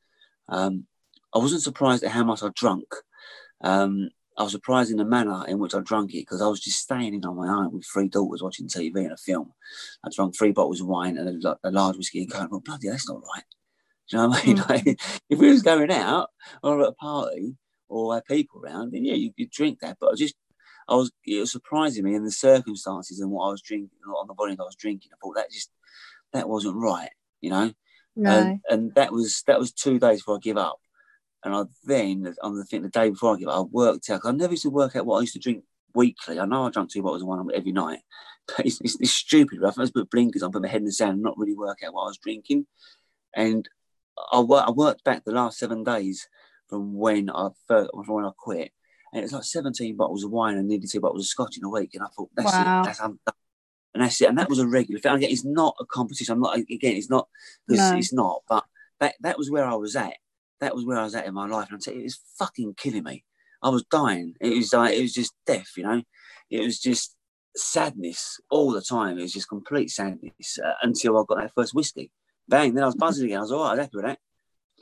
[0.50, 0.86] Um,
[1.34, 2.88] I wasn't surprised at how much I drunk.
[3.62, 6.60] Um, I was surprised in the manner in which I drank it because I was
[6.60, 9.54] just staying in on my own with three daughters watching TV and a film.
[10.04, 12.52] I drank three bottles of wine and a, a large whiskey and coke.
[12.52, 13.44] Well, bloody, that's not right.
[14.10, 14.58] Do you know what I mean?
[14.58, 14.70] Mm.
[14.70, 16.30] Like, if we was going out
[16.62, 17.56] or at a party
[17.88, 19.98] or had people around, then yeah, you could drink that.
[20.00, 20.36] But I just
[20.88, 24.28] I was it was surprising me in the circumstances and what I was drinking on
[24.28, 25.12] the volume I was drinking.
[25.14, 25.72] I thought that just
[26.34, 27.10] that wasn't right,
[27.42, 27.74] you know.
[28.16, 28.30] No.
[28.30, 30.80] And, and that was that was two days before I give up.
[31.44, 34.22] And I then on the thing the day before I give up, I worked out.
[34.24, 36.40] I never used to work out what I used to drink weekly.
[36.40, 38.00] I know I drank two bottles of wine every night,
[38.48, 39.60] but it's, it's, it's stupid.
[39.62, 39.74] Right?
[39.78, 41.80] I just put blinkers on, put my head in the sand, and not really work
[41.86, 42.66] out what I was drinking.
[43.36, 43.68] And
[44.32, 46.28] I, I worked back the last seven days
[46.70, 48.72] from when I first, from when I quit,
[49.14, 51.70] and was like 17 bottles of wine and nearly two bottles of scotch in a
[51.70, 51.92] week.
[51.94, 52.82] And I thought, that's wow.
[52.82, 53.36] it, that's I'm done.
[53.94, 54.30] And that's it.
[54.30, 55.14] And that was a regular thing.
[55.14, 56.34] Again, it's not a competition.
[56.34, 57.28] I'm not, again, it's not,
[57.68, 57.98] because no.
[57.98, 58.66] it's not, but
[59.00, 60.16] that, that was where I was at.
[60.62, 61.68] That was where I was at in my life.
[61.68, 63.24] And I'm telling you, it was fucking killing me.
[63.62, 64.34] I was dying.
[64.42, 66.02] It was like, it was just death, you know?
[66.50, 67.16] It was just
[67.56, 69.20] sadness all the time.
[69.20, 72.12] It was just complete sadness uh, until I got that first whiskey.
[72.48, 73.38] Bang, then I was buzzing again.
[73.38, 74.20] I was all right, I was happy with that.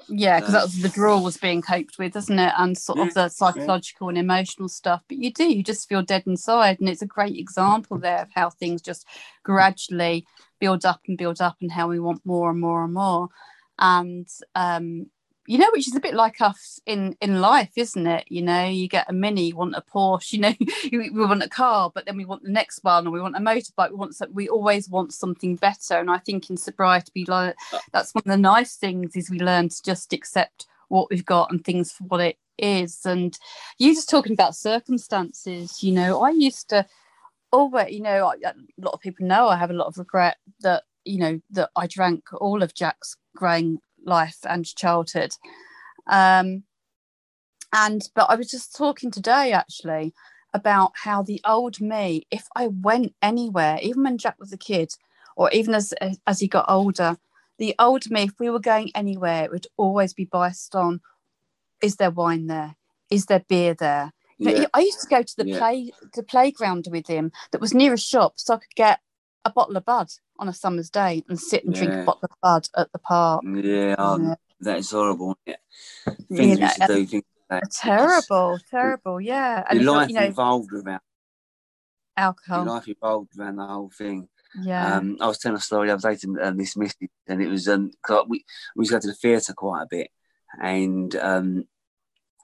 [0.09, 2.53] Yeah, because that was the draw was being coped with, isn't it?
[2.57, 4.09] And sort yeah, of the psychological yeah.
[4.09, 5.03] and emotional stuff.
[5.07, 6.79] But you do, you just feel dead inside.
[6.79, 9.05] And it's a great example there of how things just
[9.43, 10.25] gradually
[10.59, 13.29] build up and build up and how we want more and more and more.
[13.79, 15.07] And um,
[15.47, 18.25] you know, which is a bit like us in in life, isn't it?
[18.29, 20.53] You know, you get a mini, you want a Porsche, you know,
[20.91, 23.39] we want a car, but then we want the next one, or we want a
[23.39, 23.89] motorbike.
[23.89, 25.97] We want we always want something better.
[25.97, 27.79] And I think in sobriety, we learn uh.
[27.91, 31.51] that's one of the nice things is we learn to just accept what we've got
[31.51, 32.99] and things for what it is.
[33.05, 33.37] And
[33.79, 36.85] you just talking about circumstances, you know, I used to
[37.51, 40.83] always, you know, a lot of people know I have a lot of regret that
[41.03, 45.33] you know that I drank all of Jack's growing life and childhood.
[46.07, 46.63] Um,
[47.73, 50.13] and but I was just talking today actually
[50.53, 54.91] about how the old me, if I went anywhere, even when Jack was a kid,
[55.35, 55.93] or even as
[56.27, 57.17] as he got older,
[57.57, 61.01] the old me, if we were going anywhere, it would always be based on:
[61.81, 62.75] is there wine there?
[63.09, 64.11] Is there beer there?
[64.37, 64.65] Yeah.
[64.73, 65.59] I used to go to the yeah.
[65.59, 68.99] play the playground with him that was near a shop, so I could get
[69.45, 71.83] a bottle of Bud on a summer's day and sit and yeah.
[71.83, 73.43] drink a bottle of Bud at the park.
[73.45, 74.35] Yeah, um, yeah.
[74.61, 75.37] that is horrible.
[75.45, 75.55] Yeah.
[76.31, 79.19] Things know, we do, things like terrible, terrible.
[79.19, 81.01] Yeah, and your life you know, involved around
[82.17, 82.65] alcohol.
[82.65, 84.27] Your life involved around the whole thing.
[84.61, 84.95] Yeah.
[84.95, 85.89] Um, I was telling a story.
[85.89, 88.43] I was dating um, this Misty, and it was um, cause we
[88.75, 90.09] we used to go to the theatre quite a bit,
[90.61, 91.65] and um,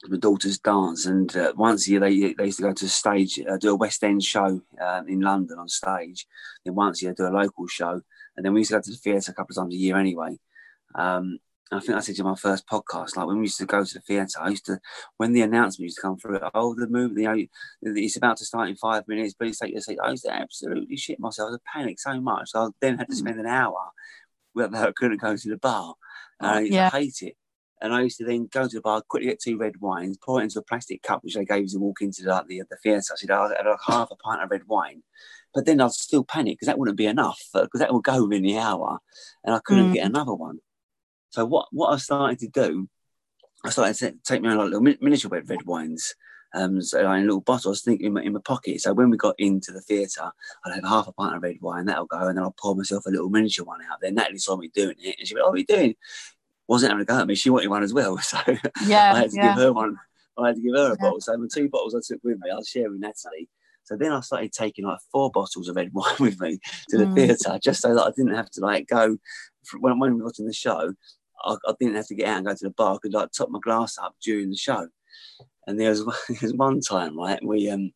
[0.06, 2.90] my daughter's dance, and uh, once a year they, they used to go to a
[2.90, 6.28] stage, uh, do a West End show uh, in London on stage.
[6.64, 8.02] Then once a year do a local show,
[8.36, 9.98] and then we used to go to the theatre a couple of times a year
[9.98, 10.38] anyway.
[10.96, 11.40] Um,
[11.72, 13.94] I think I said to my first podcast, like when we used to go to
[13.94, 14.80] the theatre, I used to,
[15.18, 17.46] when the announcement used to come through, oh, the movie, you know,
[17.82, 20.00] it's about to start in five minutes, please take your seat.
[20.02, 21.48] I used to absolutely shit myself.
[21.48, 22.52] I was panic so much.
[22.52, 23.20] So I then had to hmm.
[23.20, 23.92] spend an hour
[24.54, 25.96] whether I couldn't go to the bar.
[26.40, 26.90] And I yeah.
[26.90, 27.36] hate it.
[27.82, 30.40] And I used to then go to the bar, quickly get two red wines, pour
[30.40, 32.78] it into a plastic cup, which they gave us to walk into the, the, the
[32.78, 33.14] theatre.
[33.14, 35.04] I said, I'll have like half a pint of red wine.
[35.54, 38.44] But then I'd still panic because that wouldn't be enough, because that would go within
[38.44, 39.00] the hour
[39.44, 39.94] and I couldn't mm.
[39.94, 40.60] get another one.
[41.30, 42.90] So what, what I started to do,
[43.64, 46.16] I started to take my own like, little miniature red, red wines.
[46.54, 48.82] Um, so in little bottles, thinking in my, in my pocket.
[48.82, 50.32] So when we got into the theatre,
[50.66, 53.06] I'd have half a pint of red wine, that'll go, and then I'll pour myself
[53.06, 54.00] a little miniature one out.
[54.02, 55.96] Then Natalie saw me doing it, and she went, "Oh, what are you doing?"
[56.68, 57.36] Wasn't having a go at me.
[57.36, 58.38] She wanted one as well, so
[58.86, 59.54] yeah, I had to yeah.
[59.54, 59.98] give her one.
[60.38, 60.96] I had to give her a yeah.
[61.00, 61.22] bottle.
[61.22, 63.50] So the two bottles I took with me, I was sharing Natalie.
[63.84, 67.06] So then I started taking like four bottles of red wine with me to the
[67.06, 67.16] mm.
[67.16, 69.18] theatre, just so that I didn't have to like go
[69.80, 70.94] when, when we got in the show.
[71.44, 72.96] I, I, didn't have to get out and go to the bar.
[72.96, 74.88] I could like top my glass up during the show.
[75.68, 77.40] And there was, there was one time, right?
[77.44, 77.92] We um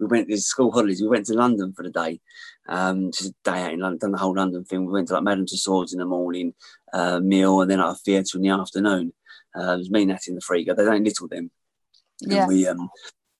[0.00, 1.02] we went to school holidays.
[1.02, 2.20] We went to London for the day,
[2.68, 4.86] um, just a day out in London, done the whole London thing.
[4.86, 6.54] We went to like Madame Tussauds in the morning,
[6.92, 9.12] uh, meal, and then at a theatre in the afternoon.
[9.54, 11.50] Uh, it was me, Nat, in the free They don't little them.
[12.22, 12.46] Yeah.
[12.46, 12.88] we um,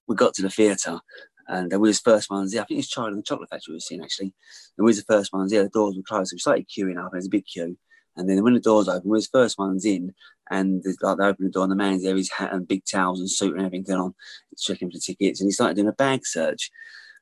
[0.06, 1.00] we got to the theatre,
[1.48, 2.62] And we was first ones there.
[2.62, 4.34] I think it's Charlie and the Chocolate Factory we were seeing actually.
[4.76, 5.62] And we was the first ones there.
[5.62, 6.30] The doors were closed.
[6.30, 7.78] So we started queuing up, and there's a big queue.
[8.16, 10.12] And then when the doors open, we was first ones in,
[10.50, 13.20] and like they open the door, and the man's there, his hat and big towels
[13.20, 14.14] and suit and everything going on,
[14.58, 16.70] checking for tickets, and he started doing a bag search.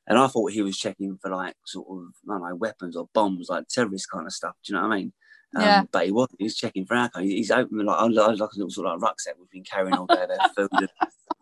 [0.07, 3.09] And I thought he was checking for like sort of I don't know weapons or
[3.13, 4.55] bombs, like terrorist kind of stuff.
[4.65, 5.13] Do you know what I mean?
[5.55, 5.83] Um, Yeah.
[5.93, 6.37] But he wasn't.
[6.39, 7.27] He was checking for alcohol.
[7.27, 9.65] He- He's opening like I was like a little sort of like rucksack we've been
[9.65, 10.89] carrying all day of food and,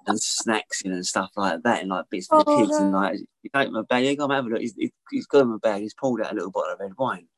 [0.08, 2.76] and snacks in and stuff like that, and like bits for the Oh, kids.
[2.76, 4.04] And like he opened my bag.
[4.04, 4.60] Yeah, go and have a look.
[4.60, 5.82] He's, he- he's got in my bag.
[5.82, 7.28] He's pulled out a little bottle of red wine.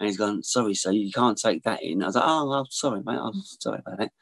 [0.00, 2.02] And he's gone, sorry, sir, you can't take that in.
[2.02, 3.18] I was like, oh, I'm sorry, mate.
[3.20, 4.12] I'm sorry about that.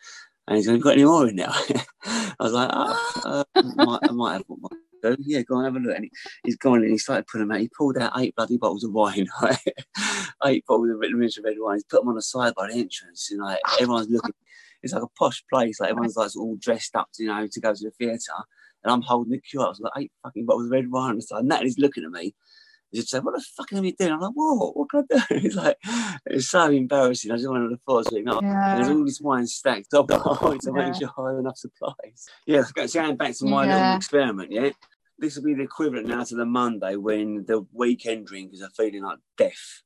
[0.49, 1.49] And he's going, got any more in there?
[2.05, 4.61] I was like, oh, uh, I, might, I might have one.
[5.01, 5.95] So, yeah, go and have a look.
[5.95, 6.11] And he,
[6.43, 7.61] he's gone and he started putting them out.
[7.61, 9.57] He pulled out eight bloody bottles of wine, right?
[10.45, 11.77] eight bottles of miniature red wine.
[11.77, 13.31] He's put them on the side by the entrance.
[13.31, 14.35] And like, everyone's looking.
[14.83, 15.79] It's like a posh place.
[15.79, 18.33] Like, everyone's like all dressed up, you know, to go to the theatre.
[18.83, 19.67] And I'm holding the queue up.
[19.67, 21.37] I was like eight fucking bottles of red wine on the.
[21.37, 22.35] And Natalie's looking at me.
[22.91, 24.13] He just said, What the fuck are you doing?
[24.13, 25.25] I'm like, Whoa, what can I do?
[25.47, 25.77] It's like,
[26.27, 27.31] it's so embarrassing.
[27.31, 28.25] I just wanted to fall asleep.
[28.25, 30.71] No, and there's all this wine stacked up to Yeah.
[30.73, 32.27] make sure I have enough supplies.
[32.47, 34.71] Yeah, so going back to my little experiment, yeah.
[35.21, 39.03] This will be the equivalent now to the Monday when the weekend drinkers are feeling
[39.03, 39.83] like death.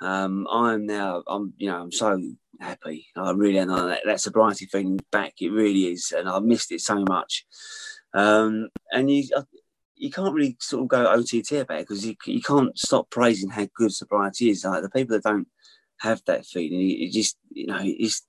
[0.00, 2.18] Um, I'm now, I'm, you know, I'm so
[2.58, 3.06] happy.
[3.14, 3.68] I really am.
[3.68, 7.44] That, that sobriety feeling back, it really is, and I've missed it so much.
[8.14, 9.42] Um, and you, I-
[10.00, 13.50] you can't really sort of go OTT about it because you, you can't stop praising
[13.50, 14.64] how good sobriety is.
[14.64, 15.46] Like the people that don't
[15.98, 18.22] have that feeling, it, just, you know, it's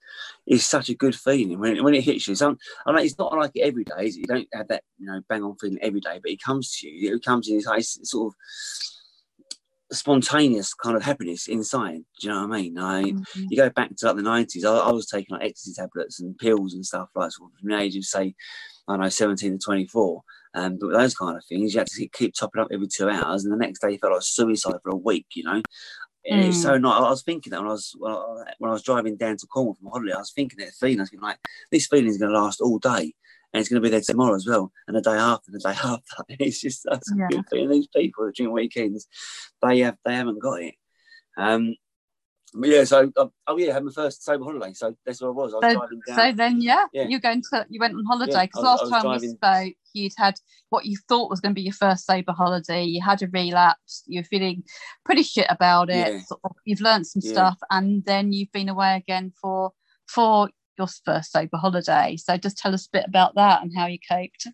[0.46, 2.36] it's such a good feeling when it, when it hits you.
[2.36, 4.06] Some, I mean, it's not like it every day.
[4.08, 4.20] is it?
[4.20, 6.90] You don't have that, you know, bang on feeling every day, but it comes to
[6.90, 7.16] you.
[7.16, 8.36] It comes in it's, like- sort of
[9.98, 12.02] spontaneous kind of happiness inside.
[12.20, 12.78] Do you know what I mean?
[12.78, 13.26] I, Mhm.
[13.50, 16.38] you go back to like the nineties, I, I was taking like ecstasy tablets and
[16.38, 18.36] pills and stuff like sort of from the age of say,
[18.88, 20.24] I don't know, seventeen to twenty four.
[20.54, 23.44] Um, but those kind of things, you had to keep topping up every two hours,
[23.44, 25.28] and the next day you felt like suicide for a week.
[25.34, 25.62] You know,
[26.26, 27.00] and it was so nice.
[27.00, 29.48] I was thinking that when I was when I, when I was driving down to
[29.48, 31.00] Cornwall from holiday, I was thinking that feeling.
[31.00, 31.40] I was thinking like,
[31.72, 33.14] this feeling is going to last all day,
[33.54, 35.64] and it's going to be there tomorrow as well, and the day after, and the
[35.64, 36.24] day after.
[36.30, 37.70] It's just that's a good feeling.
[37.70, 39.08] These people during weekends,
[39.62, 40.76] they have they haven't got it.
[41.38, 41.76] Um,
[42.54, 45.34] yeah, so uh, oh yeah, I had my first sober holiday, so that's where I
[45.34, 45.54] was.
[45.54, 46.16] I was So, driving down.
[46.18, 47.08] so then, yeah, Yeah.
[47.08, 50.14] you going to you went on holiday because was- last time we driving- spoke, you'd
[50.18, 50.36] had
[50.70, 52.84] what you thought was going to be your first sober holiday.
[52.84, 54.04] You had a relapse.
[54.08, 54.64] You're feeling
[55.06, 56.14] pretty shit about it.
[56.14, 56.20] Yeah.
[56.22, 57.32] Sort of, you've learned some Yeah.
[57.32, 59.72] stuff, and then you've been away again for
[60.08, 62.18] for your first sober holiday.
[62.18, 64.48] So just tell us a bit about that and how you coped.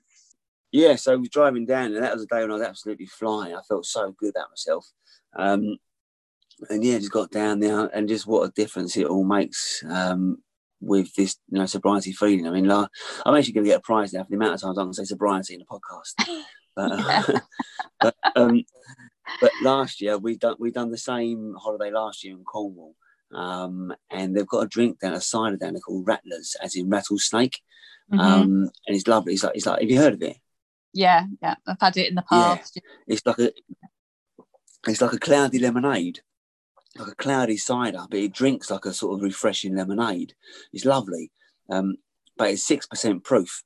[0.71, 3.05] yeah, so I was driving down, and that was a day when I was absolutely
[3.07, 3.55] flying.
[3.55, 4.85] I felt so good about myself.
[5.35, 5.77] Um,
[6.69, 10.37] and yeah, just got down there, and just what a difference it all makes um,
[10.81, 12.47] with this, you know, sobriety feeling.
[12.47, 12.89] I mean, like,
[13.25, 14.93] I'm actually going to get a prize now for the amount of times I can
[14.93, 16.13] say sobriety in a podcast.
[16.75, 17.39] But, uh,
[18.01, 18.63] but, um,
[19.41, 22.93] but last year we done we done the same holiday last year in Cornwall,
[23.33, 26.87] um, and they've got a drink down a cider down there called Rattlers, as in
[26.87, 27.63] rattlesnake,
[28.13, 28.19] Mhm.
[28.19, 29.33] um, and it's lovely.
[29.33, 30.37] It's like it's like have you heard of it?
[30.93, 32.57] yeah, yeah, I've had it in the Yeah.
[32.57, 32.79] past.
[33.07, 33.51] It's like a
[34.87, 36.19] it's like a cloudy lemonade,
[36.99, 40.33] like a cloudy cider, but it drinks like a sort of refreshing lemonade.
[40.73, 41.31] It's lovely,
[41.69, 41.97] um,
[42.37, 43.63] but it's six percent proof.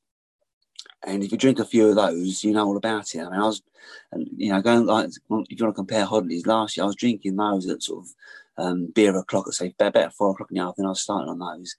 [1.03, 3.19] And if you drink a few of those, you know all about it.
[3.19, 3.61] I mean, I was,
[4.37, 7.35] you know, going like if you want to compare holidays, last year I was drinking
[7.35, 8.13] those at sort of
[8.57, 10.87] um, beer o'clock at say about four o'clock in the afternoon.
[10.87, 11.75] I was starting on those.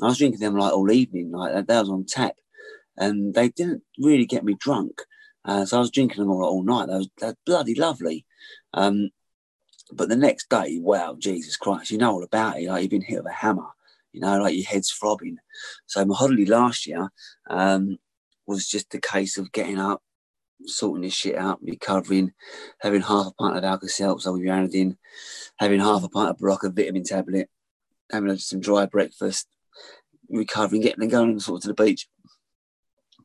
[0.00, 1.66] I was drinking them like all evening, like that.
[1.66, 2.36] That was on tap,
[2.96, 5.02] and they didn't really get me drunk.
[5.44, 6.86] Uh, so I was drinking them all, all night.
[6.86, 8.24] They was they're bloody lovely.
[8.74, 9.10] Um,
[9.94, 12.68] but the next day, wow, Jesus Christ, you know all about it.
[12.68, 13.68] Like you've been hit with a hammer,
[14.12, 15.38] you know, like your head's throbbing.
[15.86, 17.10] So my holiday last year
[17.48, 17.98] um,
[18.46, 20.02] was just a case of getting up,
[20.66, 22.32] sorting this shit out, recovering,
[22.80, 24.96] having half a pint of Alka-Seltzer with Ranadin,
[25.56, 27.48] having half a pint of Berocca vitamin tablet,
[28.10, 29.48] having some dry breakfast,
[30.28, 32.08] recovering, getting and going sort of to the beach,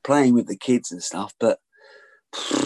[0.04, 1.34] playing with the kids and stuff.
[1.40, 1.60] But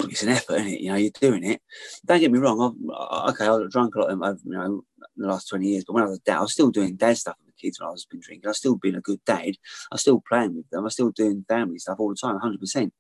[0.10, 0.82] it's an effort, isn't it?
[0.82, 1.62] You know, you're doing it.
[2.06, 2.62] Don't get me wrong.
[2.62, 4.84] I've, okay, I've drunk a lot over, you know,
[5.18, 7.18] the last 20 years, but when I was a dad, I was still doing dad
[7.18, 8.48] stuff with the kids when I was been drinking.
[8.48, 9.56] I was still being a good dad.
[9.92, 10.82] I was still playing with them.
[10.82, 12.92] I was still doing family stuff all the time, 100%.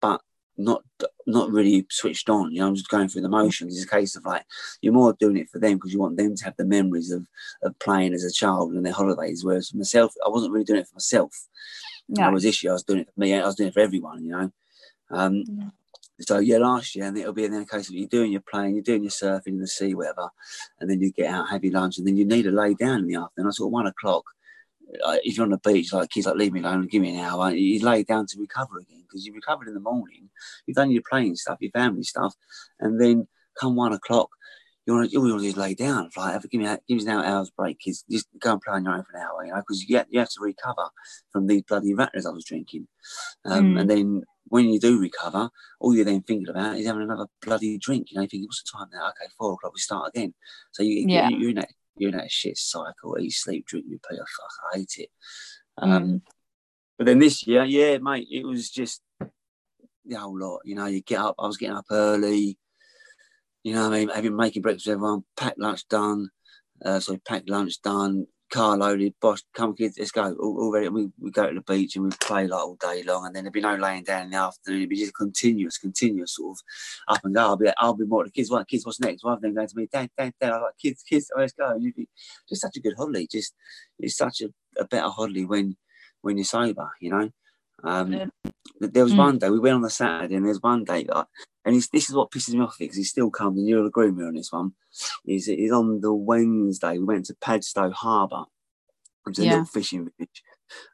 [0.00, 0.20] But
[0.58, 0.82] not
[1.26, 2.52] not really switched on.
[2.52, 3.74] You know, I'm just going through the motions.
[3.74, 4.44] It's a case of like
[4.80, 7.26] you're more doing it for them because you want them to have the memories of
[7.62, 9.44] of playing as a child and their holidays.
[9.44, 11.48] Whereas myself, I wasn't really doing it for myself.
[12.08, 12.28] Yeah.
[12.28, 13.34] I was this year, I was doing it for me.
[13.34, 14.24] I was doing it for everyone.
[14.24, 14.52] You know.
[15.10, 15.72] Um.
[16.22, 18.74] So yeah, last year, and it'll be in the case of you doing your playing,
[18.74, 20.28] you're doing your surfing in the sea, whatever,
[20.80, 23.00] and then you get out, have your lunch, and then you need to lay down
[23.00, 23.48] in the afternoon.
[23.48, 24.24] I sort of one o'clock,
[25.04, 27.24] like, if you're on the beach, like kids like leave me alone, give me an
[27.24, 27.50] hour.
[27.50, 30.30] You lay down to recover again because you recovered in the morning.
[30.66, 32.34] You've done your playing stuff, your family stuff,
[32.80, 33.26] and then
[33.58, 34.30] come one o'clock,
[34.86, 36.10] you want to, you want to just lay down.
[36.16, 38.04] Like, give me give me an hour's break, kids.
[38.10, 40.08] Just go and play on your own for an hour, you know, because you get
[40.10, 40.88] you have to recover
[41.30, 42.88] from these bloody rattlers I was drinking,
[43.44, 43.80] um, mm.
[43.80, 45.48] and then when you do recover,
[45.80, 48.10] all you're then thinking about is having another bloody drink.
[48.10, 49.08] You know, you think, what's the time now?
[49.08, 50.34] Okay, four o'clock, we start again.
[50.72, 51.30] So you, yeah.
[51.30, 53.18] you, are in that you're in that shit cycle.
[53.18, 54.02] You sleep, drink, repeat.
[54.12, 55.08] I fuck, I hate it.
[55.78, 56.22] Um, mm.
[56.98, 59.00] But then this year, yeah, mate, it was just
[60.04, 60.60] the whole lot.
[60.66, 61.36] You know, you get up.
[61.38, 62.58] I was getting up early.
[63.64, 66.28] You know, I mean, having making breakfast for everyone, packed lunch done.
[66.84, 70.34] Uh, so packed lunch done, car loaded, boss, come kids, let's go.
[70.34, 70.70] All.
[70.70, 73.44] We, we go to the beach and we play like all day long, and then
[73.44, 74.80] there'd be no laying down in the afternoon.
[74.80, 77.40] It'd be just continuous, continuous sort of up and go.
[77.40, 78.50] I'll be, I'll be more the kids.
[78.50, 78.84] What kids?
[78.86, 79.24] What's next?
[79.24, 80.52] Rather than going to me, dad, dad, dad.
[80.52, 81.30] I'm like kids, kids.
[81.34, 81.74] Oh, let's go.
[81.76, 82.08] You'd be
[82.48, 83.26] just such a good holiday.
[83.26, 83.54] Just
[83.98, 85.76] it's such a, a better holiday when
[86.20, 86.90] when you're sober.
[87.00, 87.30] You know.
[87.84, 88.26] Um, yeah.
[88.80, 89.18] There was mm.
[89.18, 91.26] one day we went on the Saturday, and there's one day that
[91.64, 94.16] and this is what pisses me off because he still comes, and you'll agree with
[94.16, 94.72] me on this one.
[95.26, 98.44] Is is on the Wednesday we went to Padstow Harbour,
[99.24, 100.42] which is a little fishing village,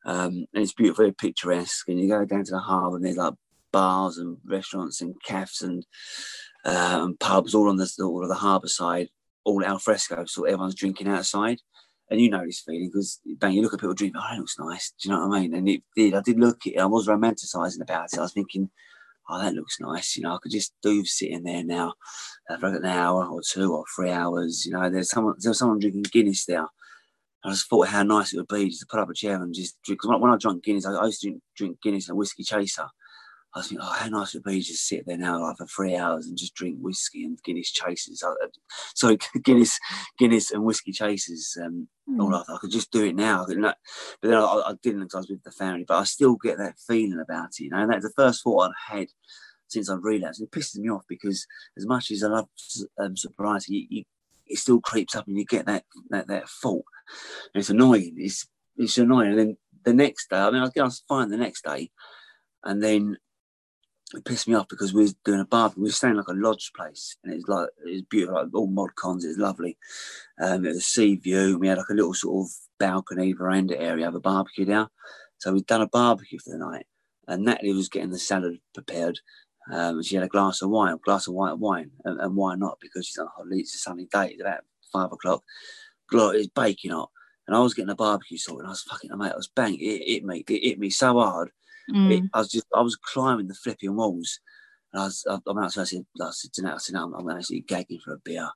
[0.04, 1.88] um, and it's beautiful, very picturesque.
[1.88, 3.34] And you go down to the harbour, and there's like
[3.72, 5.86] bars and restaurants and cafes and
[6.64, 9.08] uh, and pubs all on the all of the harbour side,
[9.44, 11.58] all al fresco, so everyone's drinking outside.
[12.10, 14.58] And you know this feeling because bang, you look at people drinking, oh, that looks
[14.58, 14.92] nice.
[14.98, 15.54] Do you know what I mean?
[15.54, 16.14] And it did.
[16.14, 16.78] I did look at it.
[16.78, 18.18] I was romanticising about it.
[18.18, 18.70] I was thinking,
[19.28, 20.16] oh, that looks nice.
[20.16, 21.94] You know, I could just do sitting there now
[22.58, 24.64] for an hour or two or three hours.
[24.64, 26.66] You know, there's someone there's someone drinking Guinness there.
[27.44, 29.54] I just thought how nice it would be just to put up a chair and
[29.54, 30.00] just drink.
[30.00, 32.86] Because when I drank Guinness, I used to drink, drink Guinness and whiskey chaser.
[33.54, 35.66] I was thinking, oh, how nice it would be just sit there now like for
[35.66, 38.22] three hours and just drink whiskey and Guinness chasers.
[38.94, 39.78] So Guinness,
[40.18, 41.56] Guinness and whiskey chasers.
[41.62, 42.22] Um, mm.
[42.22, 43.46] all I, I could just do it now.
[43.46, 43.56] but
[44.22, 45.84] then I, I didn't because I was with the family.
[45.88, 47.60] But I still get that feeling about it.
[47.60, 49.08] You know, and that's the first thought I've had
[49.68, 50.42] since I've relapsed.
[50.42, 52.48] It pisses me off because as much as I love
[52.98, 54.04] um, sobriety, you, you,
[54.46, 56.84] it still creeps up and you get that that that fault.
[57.54, 58.14] And it's annoying.
[58.18, 59.30] It's it's annoying.
[59.30, 61.90] And then the next day, I mean, I get fine the next day,
[62.64, 63.16] and then
[64.14, 65.82] it pissed me off because we was doing a barbecue.
[65.82, 68.54] We were staying like a lodge place, and it was like it was beautiful, like
[68.54, 69.24] all mod cons.
[69.24, 69.76] It was lovely.
[70.40, 71.58] Um, it was a sea view.
[71.58, 74.88] We had like a little sort of balcony veranda area of a barbecue there.
[75.38, 76.86] So we'd done a barbecue for the night,
[77.26, 79.20] and Natalie was getting the salad prepared.
[79.70, 82.54] Um, she had a glass of wine, a glass of white wine, and, and why
[82.54, 82.78] not?
[82.80, 83.58] Because she's on holiday.
[83.58, 84.28] It's a sunny day.
[84.28, 85.42] It's about five o'clock.
[86.10, 87.10] It's baking hot,
[87.46, 89.74] and I was getting a barbecue sauce, and I was fucking, mate, I was bang.
[89.74, 90.44] It hit me.
[90.48, 91.50] It hit me so hard
[91.90, 92.12] Mm.
[92.12, 94.40] It, I was just, I was climbing the flipping walls.
[94.92, 97.36] And I was, I, I outside, I said, I said I said, no, I'm, I'm
[97.36, 98.48] actually gagging for a beer.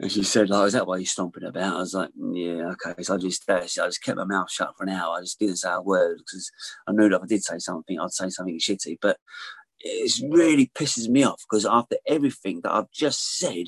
[0.00, 1.76] And she said, like, is that why you're stomping about?
[1.76, 3.02] I was like, yeah, okay.
[3.02, 5.18] So I just, I just kept my mouth shut for an hour.
[5.18, 6.50] I just didn't say a word because
[6.88, 8.96] I knew that if I did say something, I'd say something shitty.
[9.02, 9.18] But
[9.80, 13.66] it really pisses me off because after everything that I've just said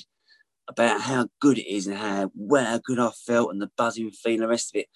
[0.68, 4.10] about how good it is and how well how good I felt and the buzzing
[4.10, 4.86] feeling, the rest of it,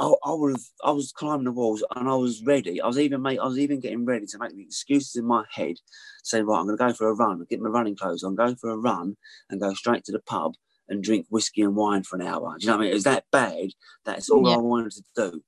[0.00, 2.80] I, I have, I was climbing the walls and I was ready.
[2.80, 5.44] I was even make, I was even getting ready to make the excuses in my
[5.52, 5.76] head,
[6.24, 8.54] saying, right, I'm going to go for a run, get my running clothes on, go
[8.54, 9.16] for a run
[9.50, 10.54] and go straight to the pub
[10.88, 12.56] and drink whiskey and wine for an hour.
[12.58, 12.90] Do you know what I mean?
[12.92, 13.68] It was that bad.
[14.06, 14.54] That's all yeah.
[14.54, 15.42] I wanted to do.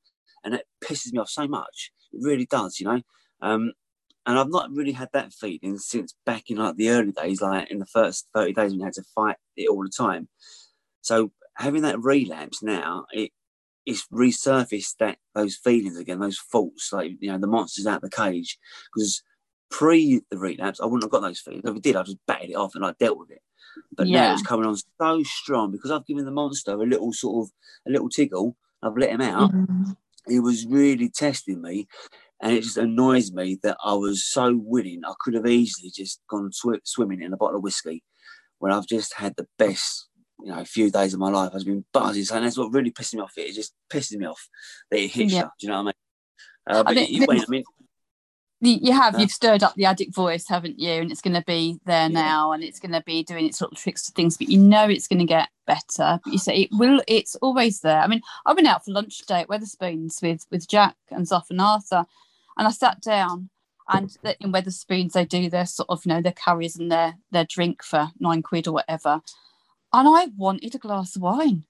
[0.45, 1.91] And it pisses me off so much.
[2.12, 3.01] It really does, you know?
[3.41, 3.73] Um,
[4.27, 7.71] and I've not really had that feeling since back in like the early days, like
[7.71, 10.29] in the first 30 days when you had to fight it all the time.
[11.01, 13.33] So having that relapse now, it,
[13.87, 18.11] it's resurfaced that those feelings again, those faults, like you know, the monsters out of
[18.11, 18.59] the cage.
[18.95, 19.23] Because
[19.71, 21.64] pre the relapse, I wouldn't have got those feelings.
[21.64, 23.42] If I did, I just batted it off and I dealt with it.
[23.97, 24.29] But yeah.
[24.29, 27.53] now it's coming on so strong because I've given the monster a little sort of
[27.87, 28.57] a little tickle.
[28.83, 29.53] I've let him out.
[29.53, 29.92] Mm-hmm.
[30.29, 31.88] He was really testing me,
[32.40, 35.03] and it just annoys me that I was so willing.
[35.05, 38.05] I could have easily just gone sw- swimming in a bottle of whiskey
[38.59, 40.09] when I've just had the best
[40.45, 42.25] you know, a few days of my life has been buzzing.
[42.25, 43.33] So that's what really pisses me off.
[43.37, 44.49] It just pisses me off
[44.91, 45.41] that it hits yeah.
[45.41, 45.45] you.
[45.45, 45.93] Do you know what I mean?
[46.79, 47.65] Uh, but I, you, I mean,
[48.61, 50.93] you have, uh, you've stirred up the addict voice, haven't you?
[50.93, 52.09] And it's going to be there yeah.
[52.09, 54.37] now, and it's going to be doing its little tricks to things.
[54.37, 56.21] But you know it's going to get better.
[56.23, 57.03] But you say it will.
[57.09, 58.01] It's always there.
[58.01, 61.51] I mean, I went out for lunch today at Wetherspoons with with Jack and Zoff
[61.51, 62.05] and Arthur,
[62.57, 63.51] and I sat down.
[63.89, 67.45] And in Wetherspoons, they do their sort of, you know, their curries and their their
[67.45, 69.21] drink for nine quid or whatever
[69.93, 71.65] and I wanted a glass of wine.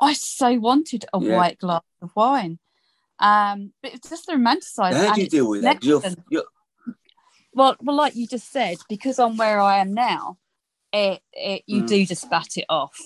[0.00, 1.36] I so wanted a yeah.
[1.36, 2.58] white glass of wine.
[3.18, 4.94] Um, but it's just the romanticized.
[4.94, 5.82] How do you deal with that?
[5.84, 6.44] You're, you're...
[7.52, 10.38] Well, well, like you just said, because I'm where I am now,
[10.92, 11.88] it, it you mm.
[11.88, 12.96] do just bat it off.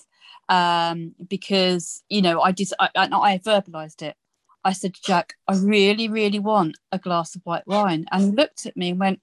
[0.49, 4.17] Um, because you know, I just I, I, I verbalized it.
[4.65, 8.05] I said, Jack, I really, really want a glass of white wine.
[8.13, 9.21] And he looked at me and went,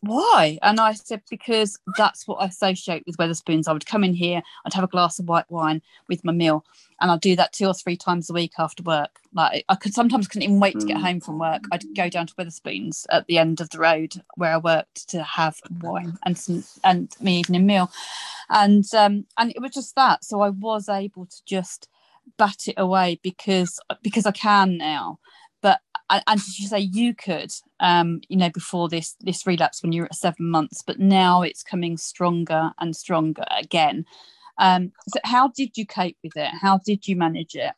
[0.00, 0.58] why?
[0.62, 3.68] And I said, because that's what I associate with Wetherspoons.
[3.68, 6.64] I would come in here, I'd have a glass of white wine with my meal,
[7.00, 9.20] and I'd do that two or three times a week after work.
[9.32, 11.02] Like I could sometimes couldn't even wait to get mm.
[11.02, 11.62] home from work.
[11.70, 15.22] I'd go down to Wetherspoons at the end of the road where I worked to
[15.22, 17.90] have wine and some and my evening meal,
[18.50, 20.24] and um, and it was just that.
[20.24, 21.88] So I was able to just
[22.38, 25.18] bat it away because because I can now.
[25.62, 27.50] But and did you say you could,
[27.80, 31.42] um, you know, before this this relapse when you were at seven months, but now
[31.42, 34.04] it's coming stronger and stronger again.
[34.58, 36.50] Um, so how did you cope with it?
[36.60, 37.72] How did you manage it?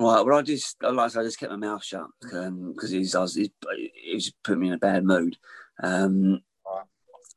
[0.00, 0.24] Right.
[0.24, 3.14] Well, I just like I, said, I just kept my mouth shut because um, he's,
[3.14, 3.50] I was, he's,
[3.94, 5.36] he was putting me in a bad mood.
[5.82, 6.42] Um,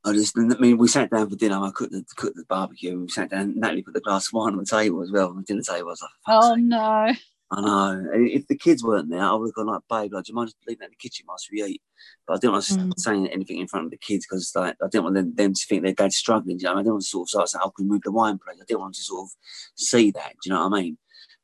[0.04, 1.58] I just, I mean, we sat down for dinner.
[1.58, 2.92] I cooked the, cooked the barbecue.
[2.92, 3.60] And we sat down.
[3.60, 5.30] Natalie put the glass of wine on the table as well.
[5.30, 5.90] On the dinner table.
[5.90, 7.14] I was like, "Oh no!"
[7.54, 8.10] I know.
[8.14, 10.48] If the kids weren't there, I would have gone like, "Babe, like, do you mind
[10.48, 11.82] just leaving that in the kitchen whilst we eat?"
[12.26, 12.94] But I didn't want to mm.
[13.00, 15.66] saying anything in front of the kids because like I didn't want them, them to
[15.68, 16.60] think their dad's struggling.
[16.60, 16.74] You know?
[16.74, 18.62] I, didn't want to sort of start saying, "Oh, can we move the wine, please?"
[18.62, 19.32] I didn't want to sort of
[19.76, 20.32] see that.
[20.42, 20.98] Do you know what I mean?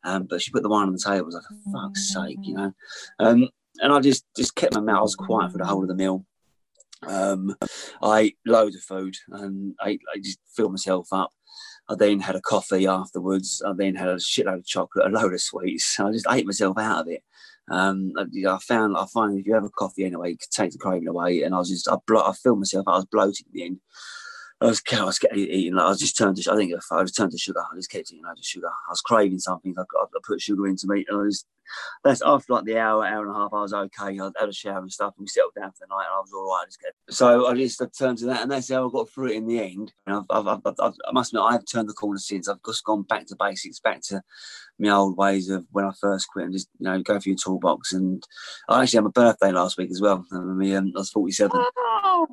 [0.03, 1.17] Um, but she put the wine on the table.
[1.17, 2.73] I was like, "For fuck's sake," you know.
[3.19, 3.49] Um,
[3.81, 6.25] and I just just kept my mouth quiet for the whole of the meal.
[7.05, 7.55] Um,
[8.01, 11.31] I ate loads of food and I, I just filled myself up.
[11.89, 13.61] I then had a coffee afterwards.
[13.65, 15.99] I then had a shitload of chocolate, a load of sweets.
[15.99, 17.23] I just ate myself out of it.
[17.69, 20.79] Um, I, I, found I find if you have a coffee anyway, it takes the
[20.79, 21.43] craving away.
[21.43, 22.87] And I was just I, blo- I filled myself.
[22.87, 23.79] I was bloated at the end.
[24.59, 25.75] I was, I was eating.
[25.75, 26.51] Like, I was just turned to.
[26.51, 27.59] I think I just turned to sugar.
[27.59, 28.67] I just kept eating loads of sugar.
[28.67, 29.75] I was craving something.
[29.77, 31.05] I, I, put sugar into me.
[31.07, 31.45] And I was
[32.03, 34.19] that's after like the hour, hour and a half, I was okay.
[34.19, 36.19] I had a shower and stuff, and we settled down for the night, and I
[36.19, 36.63] was all right.
[36.63, 36.95] I just kept...
[37.09, 39.61] So I just turned to that, and that's how I got through it in the
[39.61, 39.93] end.
[40.05, 42.47] I've, I've, I've, i must admit, I've turned the corner since.
[42.47, 44.21] I've just gone back to basics, back to
[44.79, 47.39] my old ways of when I first quit, and just you know go through your
[47.43, 47.93] toolbox.
[47.93, 48.23] And
[48.69, 50.25] I actually had my birthday last week as well.
[50.31, 51.51] I, mean, I was forty-seven.
[51.55, 52.27] Oh,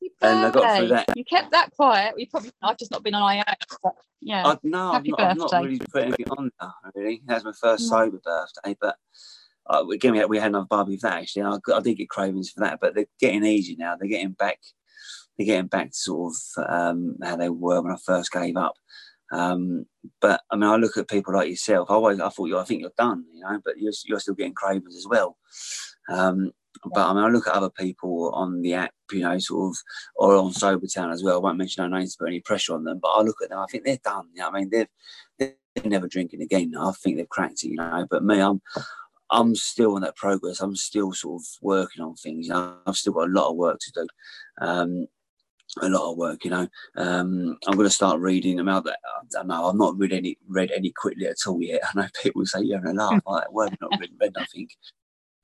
[0.00, 0.36] happy birthday!
[0.36, 1.06] And I got through that.
[1.16, 2.14] You kept that quiet.
[2.16, 3.42] We probably I've just not been on IO.
[3.82, 4.46] But yeah.
[4.46, 7.22] I, no, Happy I've not, I've not really put anything on there, really.
[7.26, 7.98] That's my first no.
[7.98, 8.96] sober birthday, but
[9.68, 11.42] uh, again, we had, we had another barbie for that actually.
[11.42, 13.96] I, I, did get cravings for that, but they're getting easy now.
[13.96, 14.58] They're getting back.
[15.36, 18.74] They're getting back to sort of um, how they were when I first gave up.
[19.32, 19.86] Um,
[20.20, 21.90] but I mean, I look at people like yourself.
[21.90, 24.34] I always, I thought you, I think you're done, you know, but you're, you're still
[24.34, 25.36] getting cravings as well.
[26.08, 26.52] Um,
[26.84, 29.76] but I mean, I look at other people on the app, you know, sort of,
[30.16, 31.36] or on Sobertown as well.
[31.36, 33.50] I won't mention their names to put any pressure on them, but I look at
[33.50, 33.58] them.
[33.58, 34.28] I think they're done.
[34.34, 34.88] You know, I mean, they've
[35.38, 35.54] they're
[35.84, 36.74] never drinking again.
[36.78, 37.68] I think they've cracked it.
[37.68, 38.60] You know, but me, I'm
[39.30, 40.60] I'm still in that progress.
[40.60, 42.46] I'm still sort of working on things.
[42.46, 44.06] You know, I've still got a lot of work to do.
[44.66, 45.06] Um,
[45.82, 46.68] a lot of work, you know.
[46.96, 48.84] Um, I'm going to start reading them out.
[48.84, 49.68] That I don't know.
[49.68, 51.82] I've not read any read any quickly at all yet.
[51.94, 53.22] I know people say you're having a laugh.
[53.26, 54.68] like, well, I've not read, read nothing.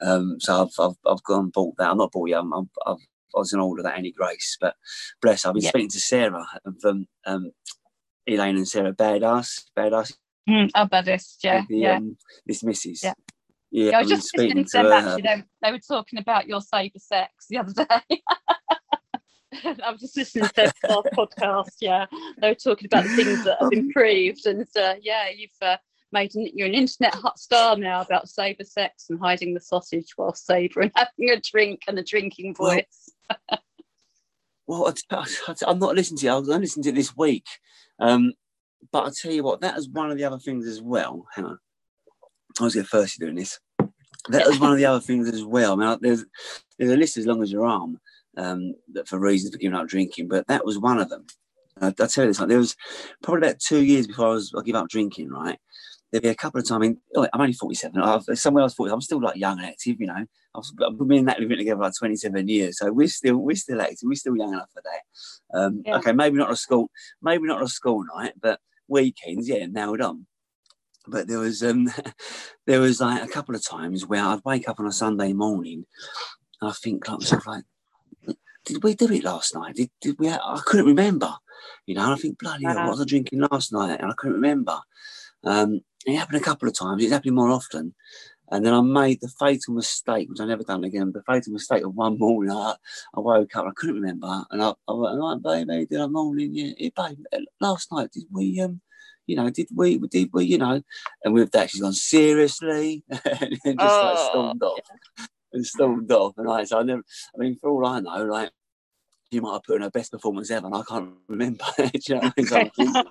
[0.04, 1.90] Um, so I've, I've, I've gone and bought that.
[1.90, 2.40] I'm not bought yet.
[2.40, 2.68] I'm, I've,
[3.34, 4.74] i was in order that Annie Grace, but
[5.20, 5.46] bless.
[5.46, 6.46] I've been speaking to Sarah
[6.80, 7.50] from um,
[8.26, 10.12] Elaine and Sarah Badass, Badass.
[10.48, 11.96] Mm, oh, Badass, yeah, the, yeah.
[11.96, 13.02] Um, this Mrs.
[13.02, 13.14] Yeah.
[13.70, 14.92] Yeah, yeah I was just listening to them her.
[14.92, 15.22] actually.
[15.22, 18.22] They, they were talking about your safer sex the other day.
[19.84, 20.72] I was just listening to their
[21.16, 21.76] podcast.
[21.80, 22.06] Yeah,
[22.40, 25.76] they were talking about the things that have improved, and uh, yeah, you've uh,
[26.12, 30.12] made an, you're an internet hot star now about sober sex and hiding the sausage
[30.16, 33.10] while sober and having a drink and a drinking voice.
[34.66, 35.24] well, I,
[35.66, 36.32] am not listening to you.
[36.32, 37.46] I was listening to it this week.
[37.98, 38.32] Um,
[38.90, 41.26] but I tell you what, that is one of the other things as well.
[41.34, 41.58] Hang on.
[42.60, 43.58] I was get first doing this.
[44.28, 45.72] That was one of the other things as well.
[45.72, 46.24] I mean, there's
[46.78, 47.98] there's a list as long as your arm
[48.36, 48.74] um,
[49.06, 51.26] for reasons for giving up drinking, but that was one of them.
[51.80, 52.76] I, I tell you this, like, there was
[53.22, 55.58] probably about two years before I was I give up drinking, right?
[56.12, 56.84] There'd be a couple of times.
[56.84, 58.00] I mean, I'm only 47.
[58.00, 58.92] I've, somewhere else 40.
[58.92, 60.26] I'm still like young and active, you know.
[60.54, 63.80] I've, been in that living together for like 27 years, so we're still we're still
[63.80, 64.00] active.
[64.02, 65.58] We're still young enough for that.
[65.58, 65.96] Um, yeah.
[65.96, 66.90] Okay, maybe not a school,
[67.22, 70.26] maybe not a school night, but weekends, yeah, nailed on.
[71.06, 71.88] But there was um,
[72.66, 75.86] there was like a couple of times where I'd wake up on a Sunday morning,
[76.60, 77.64] and I think like myself like,
[78.66, 79.76] did we do it last night?
[79.76, 80.28] Did, did we?
[80.28, 81.32] I couldn't remember,
[81.86, 82.12] you know.
[82.12, 84.00] I think bloody hell, what was I drinking last night?
[84.00, 84.78] And I couldn't remember.
[85.44, 87.02] Um, it happened a couple of times.
[87.02, 87.94] It's happening more often.
[88.50, 91.10] And then I made the fatal mistake, which I never done again.
[91.12, 92.74] The fatal mistake of one morning, I,
[93.14, 96.50] I woke up, I couldn't remember, and I, I went, "Right, baby, did I morning?
[96.52, 97.18] Yeah, hey, babe,
[97.60, 98.82] last night did we, um,
[99.26, 100.82] you know, did we, did we, you know?"
[101.24, 104.80] And with that, she's gone seriously, and just oh, like stormed off,
[105.54, 106.34] and stormed off.
[106.36, 107.02] And I, so I never,
[107.34, 108.50] I mean, for all I know, like
[109.32, 111.64] she might have put in her best performance ever, and I can't remember.
[111.78, 113.04] You know I mean?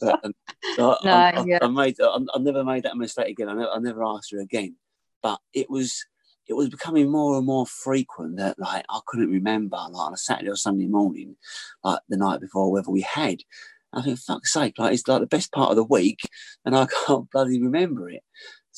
[0.00, 0.34] but, um,
[0.76, 1.58] so I, No, I, I, yeah.
[1.62, 3.48] I made, I, I never made that mistake again.
[3.48, 4.76] I never, I never asked her again.
[5.22, 6.04] But it was,
[6.48, 10.18] it was becoming more and more frequent that like I couldn't remember like on a
[10.18, 11.36] Saturday or Sunday morning,
[11.82, 13.38] like the night before, whether we had.
[13.90, 16.20] I think, fuck's sake, like it's like the best part of the week,
[16.66, 18.22] and I can't bloody remember it.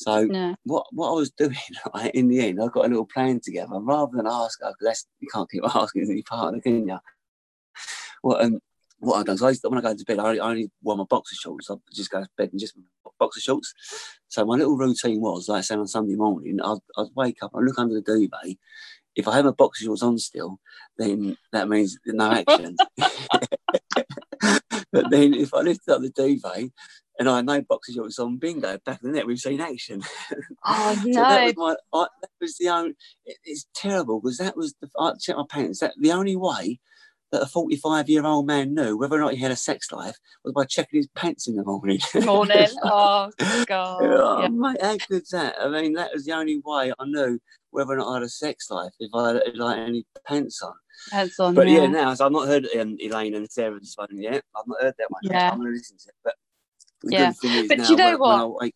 [0.01, 0.55] So No.
[0.63, 1.55] what what I was doing
[1.93, 3.79] like, in the end, I got a little plan together.
[3.79, 6.99] Rather than ask her, because that's you can't keep asking any partner, can you?
[8.23, 8.59] Well, um,
[8.99, 10.49] what I done, so I used to, when I go to bed, I only, I
[10.49, 11.69] only wore my boxer shorts.
[11.69, 12.75] I just go to bed and just
[13.19, 13.73] boxer shorts.
[14.27, 17.51] So my little routine was, like I say on Sunday morning, I'd, I'd wake up,
[17.55, 18.57] I look under the duvet.
[19.15, 20.59] If I have my boxer shorts on still,
[20.97, 22.77] then that means no action.
[24.91, 26.69] but then if I lift up the duvet
[27.21, 30.01] and I know no boxer shorts on, bingo, back in the net, we've seen action.
[30.65, 31.45] Oh So that no.
[31.45, 31.99] was my.
[32.01, 32.95] I, that was the only.
[33.25, 34.89] It, it's terrible because that was the.
[34.99, 35.79] I checked my pants.
[35.79, 36.79] That the only way
[37.31, 40.65] that a forty-five-year-old man knew whether or not he had a sex life was by
[40.65, 41.99] checking his pants in the morning.
[42.25, 42.67] Morning.
[42.83, 43.29] Oh
[43.65, 44.01] god.
[44.03, 44.47] oh, Yeah.
[44.49, 45.55] mate, how good's that?
[45.59, 47.39] I mean, that was the only way I knew
[47.71, 50.73] whether or not I had a sex life if I had like any pants on.
[51.09, 51.55] Pants on.
[51.55, 51.87] But yeah, yeah.
[51.87, 54.43] now so I've not heard um, Elaine and Sarah's phone yet.
[54.55, 55.21] I've not heard that one.
[55.23, 55.31] yet.
[55.31, 55.51] Yeah.
[55.51, 56.15] I'm going to listen to it.
[56.23, 56.35] But
[57.03, 57.25] the Yeah.
[57.27, 58.71] good thing is But now you know when I what?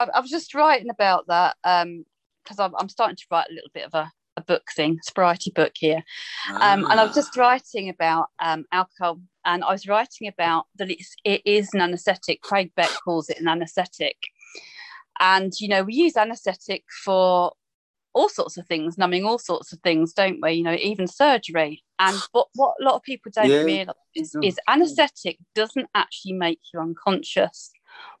[0.00, 2.04] I, I was just writing about that um,
[2.42, 5.50] because I'm, I'm starting to write a little bit of a, a book thing, sobriety
[5.54, 6.02] book here.
[6.60, 7.20] Um, and I was Ah.
[7.20, 11.80] just writing about um, alcohol, and I was writing about that it's, it is an
[11.80, 12.40] anaesthetic.
[12.42, 14.16] Craig Beck calls it an anaesthetic,
[15.20, 17.52] and you know we use anaesthetic for
[18.14, 20.52] all sorts of things, numbing all sorts of things, don't we?
[20.52, 21.82] You know, even surgery.
[21.98, 23.64] And what what a lot of people don't Yeah.
[23.64, 27.70] realise is, is anaesthetic doesn't actually make you unconscious.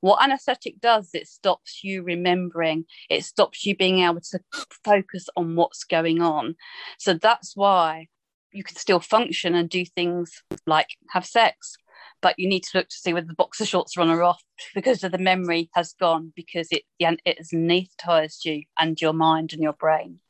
[0.00, 2.84] What anaesthetic does, it stops you remembering.
[3.10, 4.40] It stops you being able to
[4.84, 6.56] focus on what's going on.
[6.98, 8.08] So that's why
[8.52, 11.76] you can still function and do things like have sex,
[12.20, 14.42] but you need to look to see whether the boxer shorts are on or off
[14.74, 19.52] because of the memory has gone because it it has anaesthetized you and your mind
[19.52, 20.20] and your brain.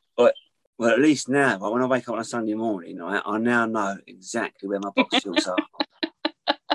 [0.77, 3.65] Well, at least now, when I wake up on a Sunday morning, I, I now
[3.65, 5.57] know exactly where my box shorts are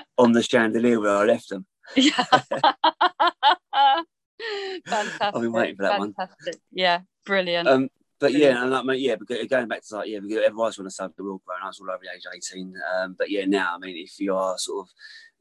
[0.19, 1.67] on the chandelier where I left them.
[1.97, 2.13] Yeah.
[4.89, 5.21] fantastic.
[5.21, 6.15] I've been waiting for that one.
[6.73, 7.69] Yeah, brilliant.
[7.69, 7.91] Um,
[8.21, 10.87] but yeah, and like, mate, yeah, but going back to like, yeah, because everyone's on
[10.87, 12.75] a sub, they're all grown ups all over the age of 18.
[12.95, 14.93] Um, but yeah, now, I mean, if you are sort of,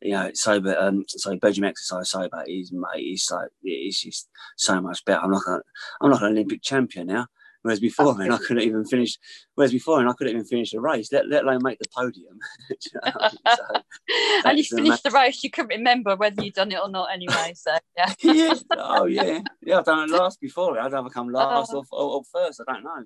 [0.01, 4.79] you know, sober, um, so Belgium exercise sober is, mate, it's like, it's just so
[4.79, 5.21] much better.
[5.21, 5.59] I'm like, a,
[5.99, 7.27] I'm like an Olympic champion now.
[7.61, 9.17] Whereas before, man, I couldn't even finish.
[9.55, 12.39] Whereas before, and I couldn't even finish the race, let, let alone make the podium.
[12.69, 13.57] Do you know what I mean?
[13.57, 17.11] So, and you finished the race, you couldn't remember whether you'd done it or not
[17.13, 17.53] anyway.
[17.55, 18.13] So yeah.
[18.21, 18.53] yeah.
[18.77, 19.41] Oh, yeah.
[19.61, 20.79] Yeah, I've done it last before.
[20.79, 21.83] I'd either come last Oh.
[21.91, 22.61] or, or, or first.
[22.65, 23.03] I don't know.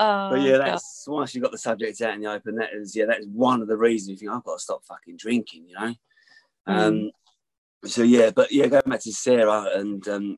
[0.00, 0.66] Oh, But yeah, God.
[0.68, 2.56] that's once you got the subject out in the open.
[2.56, 4.84] That is, yeah, that is one of the reasons you think I've got to stop
[4.86, 5.66] fucking drinking.
[5.68, 5.94] You know.
[6.66, 7.10] Um.
[7.84, 10.36] So yeah, but yeah, going back to Sarah and um,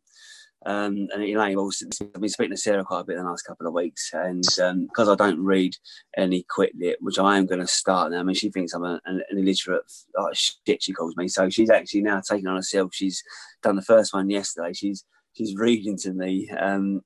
[0.67, 1.71] um, and Elaine.
[1.71, 4.11] Since- I've been speaking to Sarah quite a bit in the last couple of weeks,
[4.13, 4.43] and
[4.89, 5.77] because I don't read
[6.17, 6.45] any
[6.79, 8.21] lit, which I am going to start now.
[8.21, 9.83] I mean, she thinks I'm a, an, an illiterate
[10.19, 10.83] oh, shit.
[10.83, 11.29] She calls me.
[11.29, 12.95] So she's actually now taking on herself.
[12.95, 13.23] She's
[13.63, 14.73] done the first one yesterday.
[14.73, 16.51] She's she's reading to me.
[16.51, 17.03] Um,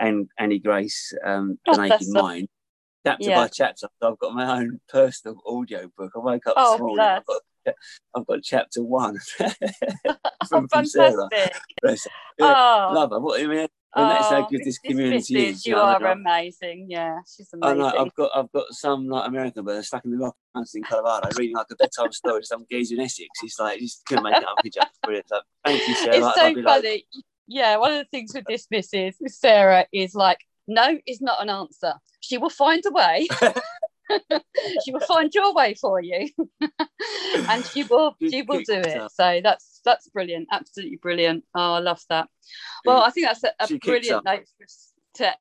[0.00, 2.08] and Annie Grace, um, Oh, The Naked.
[2.10, 2.48] Mind,
[3.04, 3.36] chapter Yeah.
[3.36, 3.88] by chapter.
[4.02, 6.12] I've got my own personal audio book.
[6.14, 7.00] I woke up Oh, this morning.
[7.00, 7.42] I've got,
[8.14, 9.18] I've got chapter one
[10.48, 11.28] from, from Sarah.
[11.30, 11.60] fantastic.
[11.82, 12.10] Bless her.
[12.40, 12.46] Oh.
[12.46, 13.20] Yeah, Oh, Love her.
[13.20, 15.66] What I mean, and that's how oh, good this Miss community is.
[15.66, 16.86] You are like, amazing.
[16.90, 17.78] Yeah, she's amazing.
[17.78, 20.74] know I've got I've got some like American, but they're stuck in the rock mountains
[20.74, 23.28] in Colorado, reading like a bedtime story to some geezer in Essex.
[23.42, 24.56] It's like you just couldn't make it up.
[24.62, 24.82] Could you?
[25.02, 25.28] Brilliant.
[25.28, 26.16] So, thank you, Sarah.
[26.16, 27.06] it's Like, so funny.
[27.46, 29.14] Yeah, one of the things with this Mrs.
[29.20, 31.94] with Sarah is like, no is not an answer.
[32.20, 33.26] She will find a way.
[34.84, 36.28] she will find your way for you,
[37.48, 39.10] and she will she will do it.
[39.12, 41.44] So that's that's brilliant, absolutely brilliant.
[41.54, 42.28] Oh, I love that.
[42.84, 44.44] Well, I think that's a, a brilliant note
[45.14, 45.34] to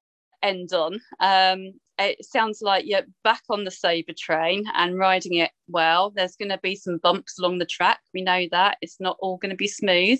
[0.43, 0.99] end on.
[1.20, 6.11] Um, it sounds like you're back on the sober train and riding it well.
[6.11, 7.99] There's going to be some bumps along the track.
[8.13, 10.20] We know that it's not all going to be smooth,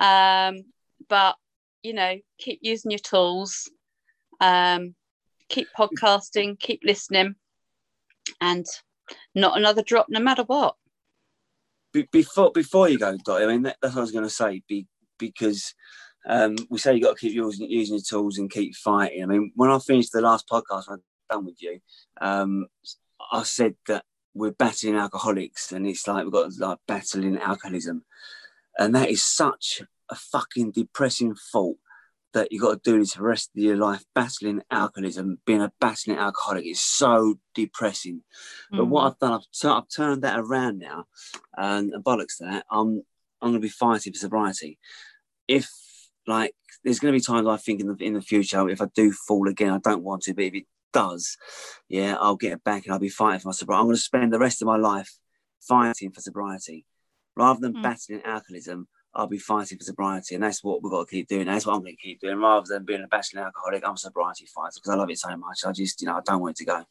[0.00, 0.64] um,
[1.08, 1.36] but
[1.82, 3.70] you know, keep using your tools.
[4.40, 4.94] Um,
[5.48, 7.34] keep podcasting, keep listening,
[8.40, 8.66] and
[9.34, 10.76] not another drop, no matter what.
[11.92, 14.30] Be- before before you go, Dot, I mean that, that's what I was going to
[14.30, 14.62] say.
[14.68, 14.86] Be,
[15.18, 15.74] because
[16.28, 19.22] um, we say you got to keep using, using your tools and keep fighting.
[19.22, 20.98] I mean, when I finished the last podcast I've
[21.30, 21.80] done with you,
[22.20, 22.66] um,
[23.32, 24.04] I said that
[24.34, 28.04] we're battling alcoholics, and it's like we've got like battling alcoholism,
[28.78, 31.76] and that is such a fucking depressing thought
[32.34, 35.62] that you got to do this for the rest of your life, battling alcoholism, being
[35.62, 38.22] a battling alcoholic is so depressing.
[38.72, 38.78] Mm.
[38.78, 39.06] But what mm.
[39.06, 41.06] I've done, I've, t- I've, turned that around now,
[41.56, 43.02] and, and bollocks to that, I'm
[43.40, 44.78] I'm going to be fighting for sobriety.
[45.46, 45.68] If
[46.26, 46.54] like,
[46.84, 49.12] there's going to be times I think in the in the future, if I do
[49.12, 51.36] fall again, I don't want to, but if it does,
[51.88, 53.80] yeah, I'll get it back and I'll be fighting for my sobriety.
[53.80, 55.10] I'm going to spend the rest of my life
[55.60, 56.84] fighting for sobriety
[57.36, 57.82] rather than mm.
[57.82, 58.88] battling alcoholism.
[59.18, 61.46] I'll be fighting for sobriety, and that's what we've got to keep doing.
[61.46, 63.84] That's what I'm going to keep doing, rather than being a battling alcoholic.
[63.84, 65.60] I'm a sobriety fighter because I love it so much.
[65.66, 66.84] I just, you know, I don't want it to go.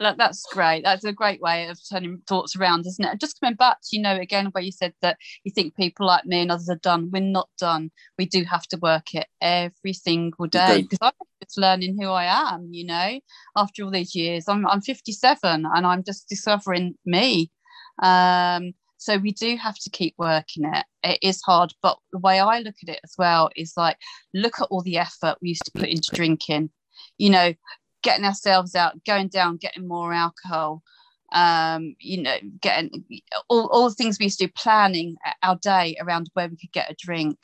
[0.00, 0.82] That's great.
[0.82, 3.20] That's a great way of turning thoughts around, isn't it?
[3.20, 6.24] Just coming back to, you know, again, where you said that you think people like
[6.24, 7.10] me and others are done.
[7.12, 7.90] We're not done.
[8.16, 11.12] We do have to work it every single day because I'm
[11.44, 13.20] just learning who I am, you know,
[13.54, 14.46] after all these years.
[14.48, 17.50] I'm, I'm 57 and I'm just discovering me.
[18.02, 20.84] Um, so we do have to keep working it.
[21.02, 23.96] It is hard, but the way I look at it as well is like,
[24.34, 26.68] look at all the effort we used to put into drinking.
[27.16, 27.54] You know,
[28.02, 30.82] getting ourselves out, going down, getting more alcohol.
[31.32, 33.04] Um, you know, getting
[33.48, 36.72] all, all the things we used to do, planning our day around where we could
[36.72, 37.38] get a drink.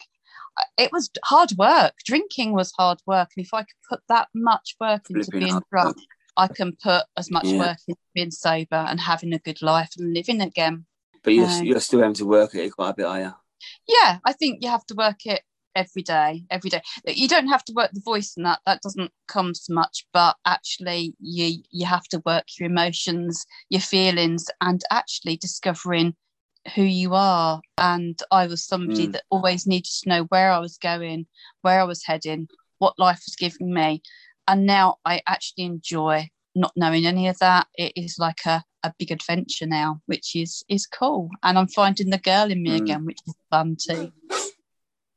[0.76, 1.94] It was hard work.
[2.04, 5.96] Drinking was hard work, and if I could put that much work into being drunk,
[6.36, 7.60] I can put as much yeah.
[7.60, 10.84] work into being sober and having a good life and living again.
[11.26, 13.34] But you're, um, you're still having to work it quite a bit, are you?
[13.88, 15.42] Yeah, I think you have to work it
[15.74, 16.80] every day, every day.
[17.04, 20.36] You don't have to work the voice and that, that doesn't come so much, but
[20.46, 26.14] actually you you have to work your emotions, your feelings, and actually discovering
[26.76, 27.60] who you are.
[27.76, 29.12] And I was somebody mm.
[29.12, 31.26] that always needed to know where I was going,
[31.62, 32.46] where I was heading,
[32.78, 34.00] what life was giving me.
[34.46, 37.66] And now I actually enjoy not knowing any of that.
[37.74, 41.30] It is like a a big adventure now, which is is cool.
[41.42, 42.82] And I'm finding the girl in me mm.
[42.82, 44.12] again, which is fun too.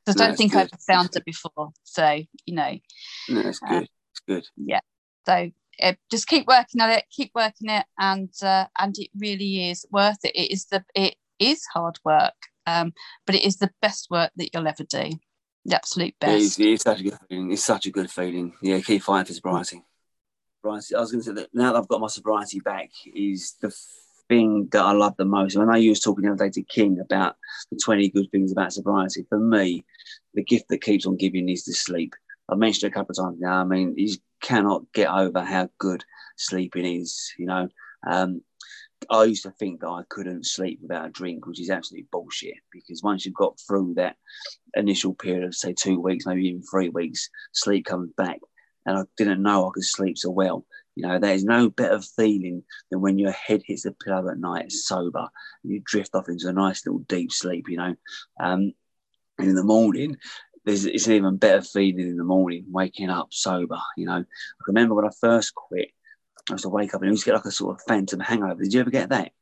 [0.06, 0.68] I don't think good.
[0.72, 1.70] I've found it before.
[1.84, 2.78] So, you know.
[3.28, 3.82] No, it's good.
[3.82, 4.46] Uh, it's good.
[4.56, 4.80] Yeah.
[5.26, 5.50] So
[5.82, 9.86] uh, just keep working at it, keep working it, and uh, and it really is
[9.90, 10.34] worth it.
[10.34, 12.34] It is the it is hard work,
[12.66, 12.92] um,
[13.26, 15.10] but it is the best work that you'll ever do.
[15.66, 16.58] The absolute best.
[16.58, 17.52] Yeah, it's, it's, such a good feeling.
[17.52, 18.54] It's such a good feeling.
[18.62, 19.82] Yeah, keep fighting for sobriety
[20.60, 20.94] sobriety.
[20.94, 23.74] I was going to say that now that I've got my sobriety back is the
[24.28, 25.56] thing that I love the most.
[25.56, 27.36] When I was talking the other day to King about
[27.70, 29.84] the 20 good things about sobriety, for me,
[30.34, 32.14] the gift that keeps on giving is the sleep.
[32.48, 33.60] I've mentioned it a couple of times now.
[33.60, 36.04] I mean, you cannot get over how good
[36.36, 37.68] sleeping is, you know.
[38.08, 38.42] Um,
[39.08, 42.54] I used to think that I couldn't sleep without a drink, which is absolutely bullshit.
[42.70, 44.16] Because once you've got through that
[44.74, 48.40] initial period of say two weeks, maybe even three weeks, sleep comes back
[48.86, 50.66] and I didn't know I could sleep so well.
[50.96, 54.72] You know, there's no better feeling than when your head hits the pillow at night
[54.72, 55.28] sober
[55.62, 57.94] and you drift off into a nice little deep sleep, you know.
[58.38, 58.72] Um,
[59.38, 60.16] and in the morning,
[60.64, 64.18] there's it's an even better feeling in the morning, waking up sober, you know.
[64.18, 65.90] I remember when I first quit,
[66.48, 68.20] I used to wake up and I used to get like a sort of phantom
[68.20, 68.62] hangover.
[68.62, 69.32] Did you ever get that?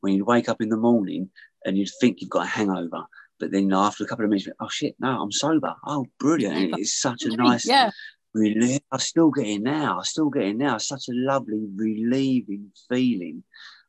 [0.00, 1.30] When you'd wake up in the morning
[1.64, 3.04] and you'd think you've got a hangover,
[3.38, 5.74] but then after a couple of minutes, oh shit, no, I'm sober.
[5.84, 6.78] Oh, brilliant!
[6.78, 7.90] It's such a nice, yeah
[8.36, 8.80] relief.
[8.92, 10.00] I still get it now.
[10.00, 10.78] I still get it now.
[10.78, 13.42] such a lovely, relieving feeling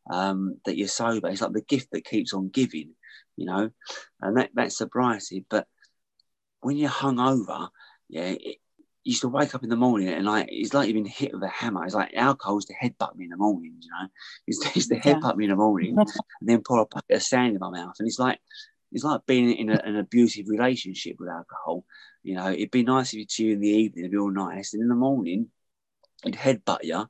[0.10, 1.28] um, that you're sober.
[1.28, 2.92] It's like the gift that keeps on giving,
[3.36, 3.70] you know,
[4.22, 5.46] and that that's sobriety.
[5.50, 5.68] But
[6.62, 7.70] when you're hungover,
[8.10, 8.58] yeah, it,
[9.04, 11.34] you used to wake up in the morning and like it's like you've been hit
[11.34, 11.86] with a hammer.
[11.86, 14.08] It's like alcohol's the headbutt me in the morning, you know.
[14.48, 15.14] It's, it's the yeah.
[15.14, 16.08] headbutt me in the morning and
[16.42, 17.96] then pour a bucket of sand in my mouth.
[18.00, 18.40] And it's like
[18.92, 21.86] it's like being in a, an abusive relationship with alcohol.
[22.24, 24.74] You know, it'd be nice if you you in the evening, it'd be all nice,
[24.74, 25.48] and in the morning,
[26.26, 27.06] it'd headbutt you,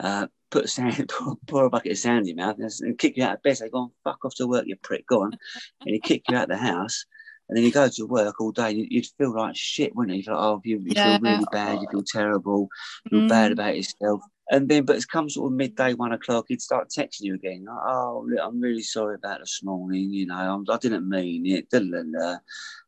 [0.00, 1.10] uh, put a sand,
[1.46, 3.56] pour a bucket of sand in your mouth, and kick you out of bed.
[3.56, 6.36] Say, "Go on, fuck off to work, you prick, go on," and he'd kick you
[6.36, 7.04] out of the house.
[7.48, 10.18] And then you go to work all day, and you'd feel like shit, wouldn't you?
[10.18, 11.18] You feel like, oh, you, you yeah.
[11.18, 12.68] feel really bad, you feel terrible,
[13.04, 13.28] you feel mm.
[13.28, 14.22] bad about yourself.
[14.52, 17.64] And then, but it's come sort of midday, one o'clock, he'd start texting you again.
[17.66, 20.10] Like, oh, I'm really sorry about this morning.
[20.10, 21.70] You know, I'm, I did not mean it.
[21.70, 22.36] Da, da, da.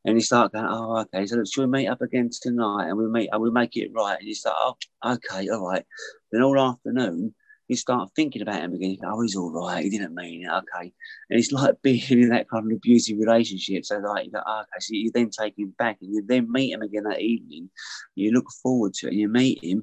[0.04, 1.24] And you start going, oh, okay.
[1.24, 2.88] So should we meet up again tonight?
[2.88, 4.18] And we meet, and we make it right.
[4.18, 5.86] And you start, oh, okay, all right.
[6.30, 7.34] Then all afternoon,
[7.68, 8.98] you start thinking about him again.
[9.00, 9.84] Go, oh, he's all right.
[9.84, 10.50] He didn't mean it.
[10.50, 10.92] Okay.
[11.30, 13.86] And it's like being in that kind of abusive relationship.
[13.86, 14.80] So like, you go, oh, okay.
[14.80, 17.70] So you then take him back and you then meet him again that evening.
[18.16, 19.82] You look forward to it and you meet him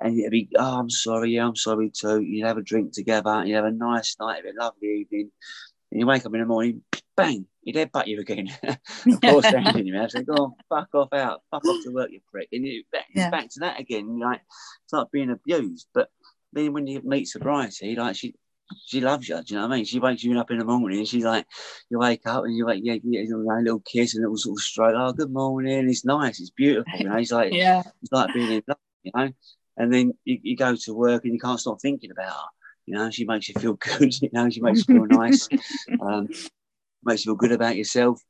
[0.00, 2.20] and you'd be, oh, I'm sorry, yeah, I'm sorry too.
[2.20, 5.30] You'd have a drink together, you'd have a nice night, a lovely evening.
[5.90, 6.82] And you wake up in the morning,
[7.16, 8.48] bang, he'd headbutt you again.
[8.62, 12.10] of course, in your mouth, say, go on, fuck off out, fuck off to work,
[12.10, 12.48] you prick.
[12.52, 13.30] And you, back, yeah.
[13.30, 14.18] back to that again.
[14.18, 14.40] Like,
[14.84, 15.88] it's like being abused.
[15.92, 16.08] But
[16.52, 18.34] then when you meet sobriety, like, she,
[18.86, 19.36] she loves you.
[19.36, 19.84] Do you know what I mean?
[19.84, 21.46] She wakes you up in the morning and she's like,
[21.90, 24.36] you wake up and you're like, yeah, you get a little kiss and a little
[24.36, 24.94] sort of stroke.
[24.96, 25.88] Oh, good morning.
[25.88, 26.40] It's nice.
[26.40, 26.92] It's beautiful.
[26.98, 29.32] You know, it's like, yeah, it's like being in love, you know.
[29.80, 32.48] And then you, you go to work and you can't stop thinking about her.
[32.84, 34.14] You know, she makes you feel good.
[34.20, 35.48] You know, she makes you feel nice.
[36.00, 36.28] Um,
[37.02, 38.22] makes you feel good about yourself.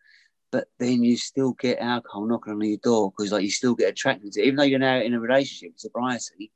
[0.53, 3.91] But then you still get alcohol knocking on your door because, like, you still get
[3.91, 4.45] attracted to it.
[4.45, 6.53] Even though you're now in a relationship, with sobriety,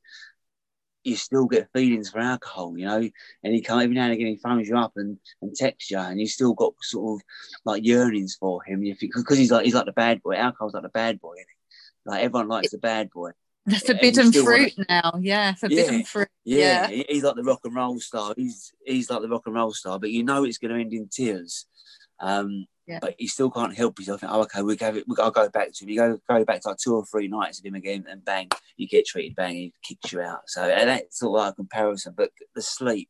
[1.05, 2.99] you still get feelings for alcohol, you know,
[3.43, 5.99] and he can't every now and again he phones you up and, and texts you,
[5.99, 7.27] and you still got sort of
[7.65, 8.83] like yearnings for him.
[8.83, 10.35] You because he's like he's like the bad boy.
[10.35, 11.37] Alcohol's like the bad boy.
[12.07, 13.31] Like everyone likes the bad boy.
[13.67, 14.87] The forbidden fruit wanna...
[14.89, 16.29] now, yeah, forbidden yeah, fruit.
[16.45, 16.89] Yeah.
[16.91, 18.35] yeah, he's like the rock and roll star.
[18.37, 20.93] He's he's like the rock and roll star, but you know it's going to end
[20.93, 21.67] in tears.
[22.21, 22.99] Um, yeah.
[23.01, 24.21] But he still can't help himself.
[24.25, 24.91] Oh, okay, we go.
[24.91, 25.89] We, I'll go back to him.
[25.89, 28.51] You go go back to like two or three nights of him again, and bang,
[28.77, 29.37] you get treated.
[29.37, 30.43] Bang, he kicks you out.
[30.47, 32.13] So that's sort of like a comparison.
[32.15, 33.09] But the sleep,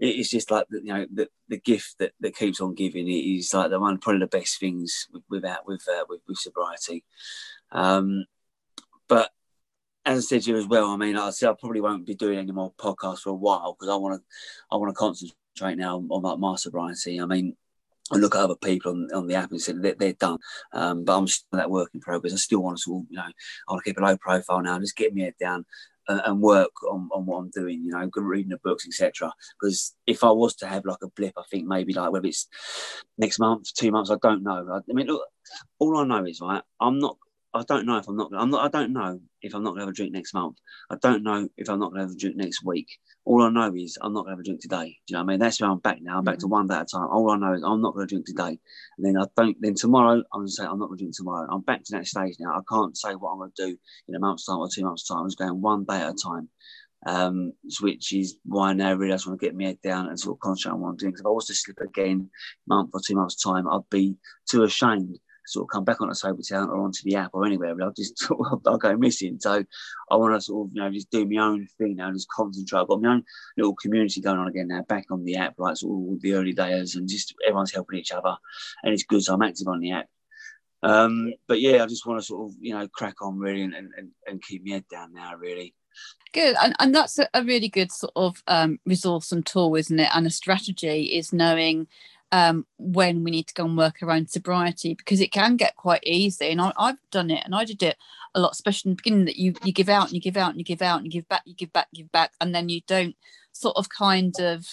[0.00, 3.06] it's just like you know the, the gift that, that keeps on giving.
[3.06, 7.04] It is like the one probably the best things without with uh, with, with sobriety.
[7.70, 8.24] Um,
[9.08, 9.30] but
[10.06, 12.38] I said to you as well, I mean, I said I probably won't be doing
[12.38, 14.24] any more podcasts for a while because I want to
[14.70, 17.20] I want to concentrate now on, on like my sobriety.
[17.20, 17.56] I mean,
[18.12, 20.38] I look at other people on, on the app and say they're, they're done.
[20.72, 22.32] Um, but I'm still that work in progress.
[22.32, 24.62] I still want to sort of, you know, I want to keep a low profile
[24.62, 25.64] now, and just get my head down
[26.08, 29.32] and, and work on, on what I'm doing, you know, reading the books, etc.
[29.60, 32.46] Because if I was to have like a blip, I think maybe like whether it's
[33.18, 34.66] next month, two months, I don't know.
[34.72, 35.26] I, I mean, look,
[35.78, 37.16] all I know is, right, I'm not
[37.60, 38.30] I don't know if I'm not.
[38.34, 38.64] I'm not.
[38.64, 40.56] I don't know if I'm not going to have a drink next month.
[40.90, 42.88] I don't know if I'm not going to have a drink next week.
[43.24, 44.96] All I know is I'm not going to have a drink today.
[45.06, 45.40] Do you know what I mean?
[45.40, 46.18] That's where I'm back now.
[46.18, 46.52] I'm back to mm-hmm.
[46.52, 47.08] one day at a time.
[47.10, 48.58] All I know is I'm not going to drink today.
[48.98, 49.56] And then I don't.
[49.60, 51.48] Then tomorrow I'm going to say I'm not going to drink tomorrow.
[51.50, 52.52] I'm back to that stage now.
[52.56, 53.78] I can't say what I'm going to do
[54.08, 55.18] in a month's time or two months' time.
[55.18, 56.48] I'm just going one day at a time.
[57.04, 57.52] Um,
[57.82, 60.18] which is why I now really I just want to get my head down and
[60.18, 61.12] sort of concentrate on what I'm doing.
[61.12, 62.30] Because if I was to slip again,
[62.66, 64.16] month or two months' time, I'd be
[64.50, 67.84] too ashamed sort of come back onto Sobertown or onto the app or anywhere, but
[67.84, 68.26] I'll just
[68.66, 69.38] I'll go missing.
[69.40, 69.64] So
[70.10, 72.28] I want to sort of you know just do my own thing now, and just
[72.28, 72.80] concentrate.
[72.80, 73.24] I've got my own
[73.56, 76.52] little community going on again now, back on the app, like sort of the early
[76.52, 78.36] days, and just everyone's helping each other,
[78.82, 79.22] and it's good.
[79.22, 80.06] So I'm active on the app.
[80.82, 83.74] Um, but yeah, I just want to sort of you know crack on really and,
[83.74, 85.74] and, and keep my head down now, really.
[86.32, 89.98] Good, and, and that's a, a really good sort of um, resource and tool, isn't
[89.98, 90.10] it?
[90.14, 91.86] And a strategy is knowing
[92.32, 96.02] um, when we need to go and work around sobriety because it can get quite
[96.04, 96.50] easy.
[96.50, 97.96] And I, have done it and I did it
[98.34, 100.50] a lot, especially in the beginning that you, you give out and you give out
[100.50, 102.68] and you give out and you give back, you give back, give back, and then
[102.68, 103.16] you don't
[103.52, 104.66] sort of kind of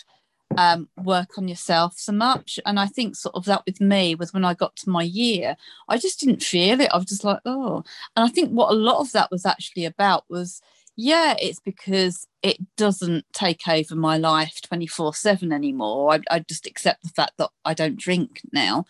[0.58, 2.60] um, work on yourself so much.
[2.66, 5.56] And I think sort of that with me was when I got to my year,
[5.88, 6.90] I just didn't feel it.
[6.92, 7.84] I was just like, oh.
[8.16, 10.62] And I think what a lot of that was actually about was
[10.96, 16.14] yeah, it's because it doesn't take over my life 24 7 anymore.
[16.14, 18.86] I, I, just accept the fact that I don't drink now.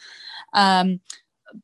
[0.54, 1.00] Um,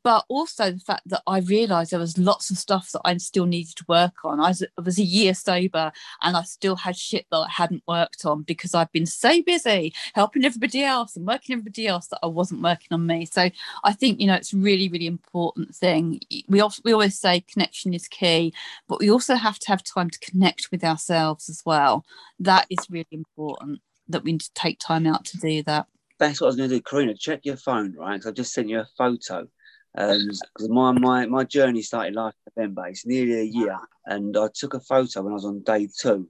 [0.03, 3.45] but also the fact that I realised there was lots of stuff that I still
[3.45, 4.39] needed to work on.
[4.39, 7.83] I was, I was, a year sober and I still had shit that I hadn't
[7.87, 12.19] worked on because I've been so busy helping everybody else and working everybody else that
[12.21, 13.25] I wasn't working on me.
[13.25, 13.49] So
[13.83, 16.21] I think you know it's really really important thing.
[16.47, 18.53] We often, we always say connection is key,
[18.87, 22.05] but we also have to have time to connect with ourselves as well.
[22.39, 23.79] That is really important.
[24.07, 25.85] That we need to take time out to do that.
[26.17, 27.13] That's what I was going to do, Karina.
[27.13, 28.15] Check your phone, right?
[28.15, 29.47] Because I've just sent you a photo
[29.93, 32.87] because um, my, my my journey started last November.
[32.87, 36.27] It's nearly a year, and I took a photo when I was on day two.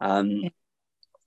[0.00, 0.42] Um.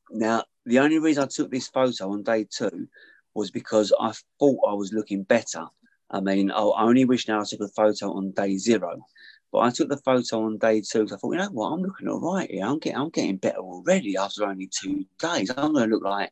[0.10, 2.88] Now, the only reason I took this photo on day two
[3.34, 5.66] was because I thought I was looking better.
[6.10, 9.00] I mean, I only wish now I took a photo on day zero,
[9.52, 11.82] but I took the photo on day two because I thought, you know what, I'm
[11.82, 12.66] looking all right here.
[12.66, 15.52] I'm getting, I'm getting better already after only two days.
[15.56, 16.32] I'm going to look like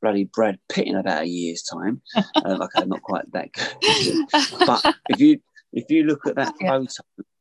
[0.00, 2.00] bloody Brad Pitt in about a year's time.
[2.44, 4.26] um, okay, not quite that good,
[4.66, 5.40] but if you
[5.72, 6.86] if you look at that photo,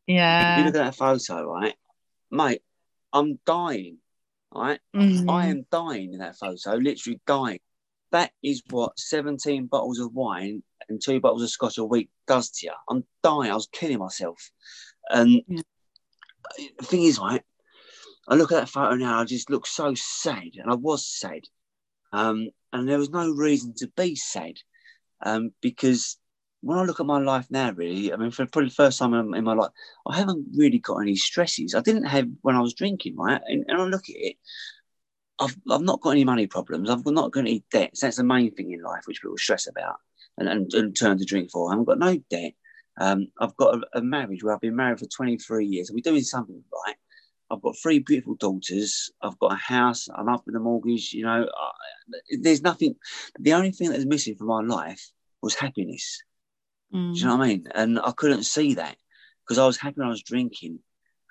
[0.07, 1.75] yeah, if you look at that photo, right,
[2.31, 2.61] mate,
[3.11, 3.97] I'm dying.
[4.53, 5.29] Right, mm-hmm.
[5.29, 7.59] I am dying in that photo, literally dying.
[8.11, 12.51] That is what 17 bottles of wine and two bottles of scotch a week does
[12.51, 12.73] to you.
[12.87, 13.51] I'm dying.
[13.51, 14.51] I was killing myself.
[15.09, 15.61] And yeah.
[16.79, 17.43] the thing is, right,
[18.27, 21.41] I look at that photo now, I just look so sad, and I was sad.
[22.11, 24.55] Um, and there was no reason to be sad
[25.23, 26.17] um, because
[26.61, 29.13] when I look at my life now, really, I mean, for probably the first time
[29.13, 29.71] in, in, my life,
[30.07, 31.75] I haven't really got any stresses.
[31.75, 33.41] I didn't have when I was drinking, right?
[33.45, 34.37] And, and I look at it,
[35.39, 36.89] I've, I've not got any money problems.
[36.89, 37.99] I've not got any debts.
[37.99, 39.97] That's the main thing in life, which people stress about
[40.37, 41.69] and, and, and turn to drink for.
[41.69, 42.53] I haven't got no debt.
[42.99, 45.91] Um, I've got a, a, marriage where I've been married for 23 years.
[45.91, 46.95] We're doing something right.
[47.49, 49.11] I've got three beautiful daughters.
[49.21, 50.07] I've got a house.
[50.13, 51.13] I'm up with the mortgage.
[51.13, 51.71] You know, I,
[52.39, 52.95] there's nothing.
[53.39, 56.21] The only thing that's missing from my life was happiness.
[56.93, 57.13] Mm.
[57.13, 57.67] Do you know what I mean?
[57.73, 58.95] And I couldn't see that
[59.43, 60.79] because I was happy when I was drinking.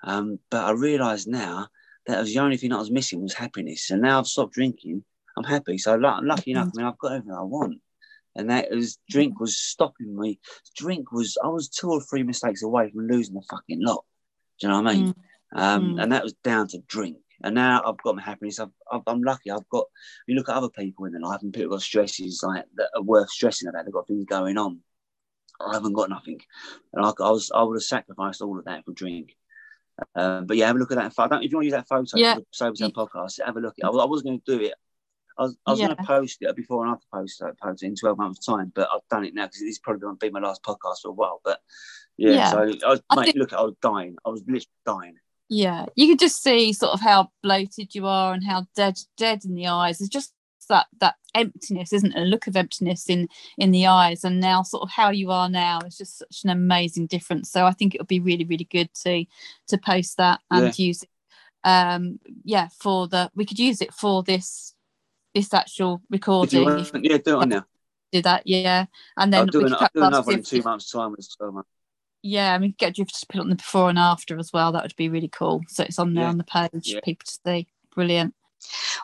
[0.03, 1.67] Um, but I realised now
[2.07, 3.89] that was the only thing that I was missing was happiness.
[3.89, 5.03] And now I've stopped drinking.
[5.37, 5.77] I'm happy.
[5.77, 7.81] So I'm lucky enough, I mean, I've got everything I want.
[8.35, 10.39] And that was drink was stopping me.
[10.75, 14.03] Drink was I was two or three mistakes away from losing the fucking lot.
[14.59, 15.07] Do you know what I mean?
[15.07, 15.15] Mm.
[15.55, 16.01] Um, Mm.
[16.03, 17.17] And that was down to drink.
[17.43, 18.59] And now I've got my happiness.
[18.59, 19.51] I've, I've, I'm lucky.
[19.51, 19.85] I've got.
[20.27, 23.01] You look at other people in their life, and people got stresses like that are
[23.03, 23.85] worth stressing about.
[23.85, 24.79] They've got things going on.
[25.59, 26.39] I haven't got nothing,
[26.93, 27.51] and I, I was.
[27.53, 29.35] I would have sacrificed all of that for drink.
[30.15, 31.13] Um, but yeah, have a look at that.
[31.13, 31.43] pho- I don't.
[31.43, 32.35] If you want to use that photo Yeah.
[32.35, 33.75] for the Sober Town podcast, have a look.
[33.83, 34.73] I, I was going to do it.
[35.37, 37.95] I was, I was going to post it before and after post that post in
[37.95, 40.39] 12 months' time, but I've done it now because it's probably going to be my
[40.39, 41.41] last podcast for a while.
[41.43, 41.59] But
[42.17, 42.51] yeah, Yeah.
[42.51, 44.15] so I was, I mate, think- look, I was dying.
[44.25, 45.15] I was literally dying.
[45.49, 49.45] Yeah, you could just see sort of how bloated you are and how dead dead
[49.45, 49.99] in the eyes.
[49.99, 50.33] There's just
[50.69, 52.17] that that emptiness, isn't it?
[52.21, 53.27] A look of emptiness in
[53.57, 56.49] in the eyes, and now sort of how you are now is just such an
[56.49, 57.51] amazing difference.
[57.51, 59.25] So I think it would be really really good to
[59.67, 61.09] to post that and use it.
[61.65, 64.73] Um, yeah, for the we could use it for this
[65.33, 66.67] this actual recording.
[66.67, 67.65] If yeah, do it on now.
[68.11, 68.85] do that, yeah,
[69.17, 71.15] and I'll then do, we an, I'll do another one in two months' time.
[71.17, 71.63] It's 12
[72.25, 74.71] yeah, I mean, get you to put on the before and after as well.
[74.71, 75.61] That would be really cool.
[75.67, 76.29] So it's on there Yeah.
[76.29, 76.95] on the page Yeah.
[76.95, 77.67] for people to see.
[77.93, 78.33] Brilliant.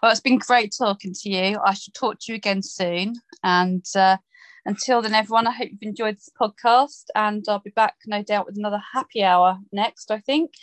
[0.01, 1.59] Well, it's been great talking to you.
[1.61, 3.15] I shall talk to you again soon.
[3.43, 4.17] And uh,
[4.65, 7.07] until then, everyone, I hope you've enjoyed this podcast.
[7.13, 10.53] And I'll be back, no doubt, with another happy hour next, I think.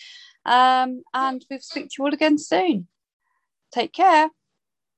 [0.47, 2.89] Um, and we'll speak to you all again soon.
[3.71, 4.31] Take care.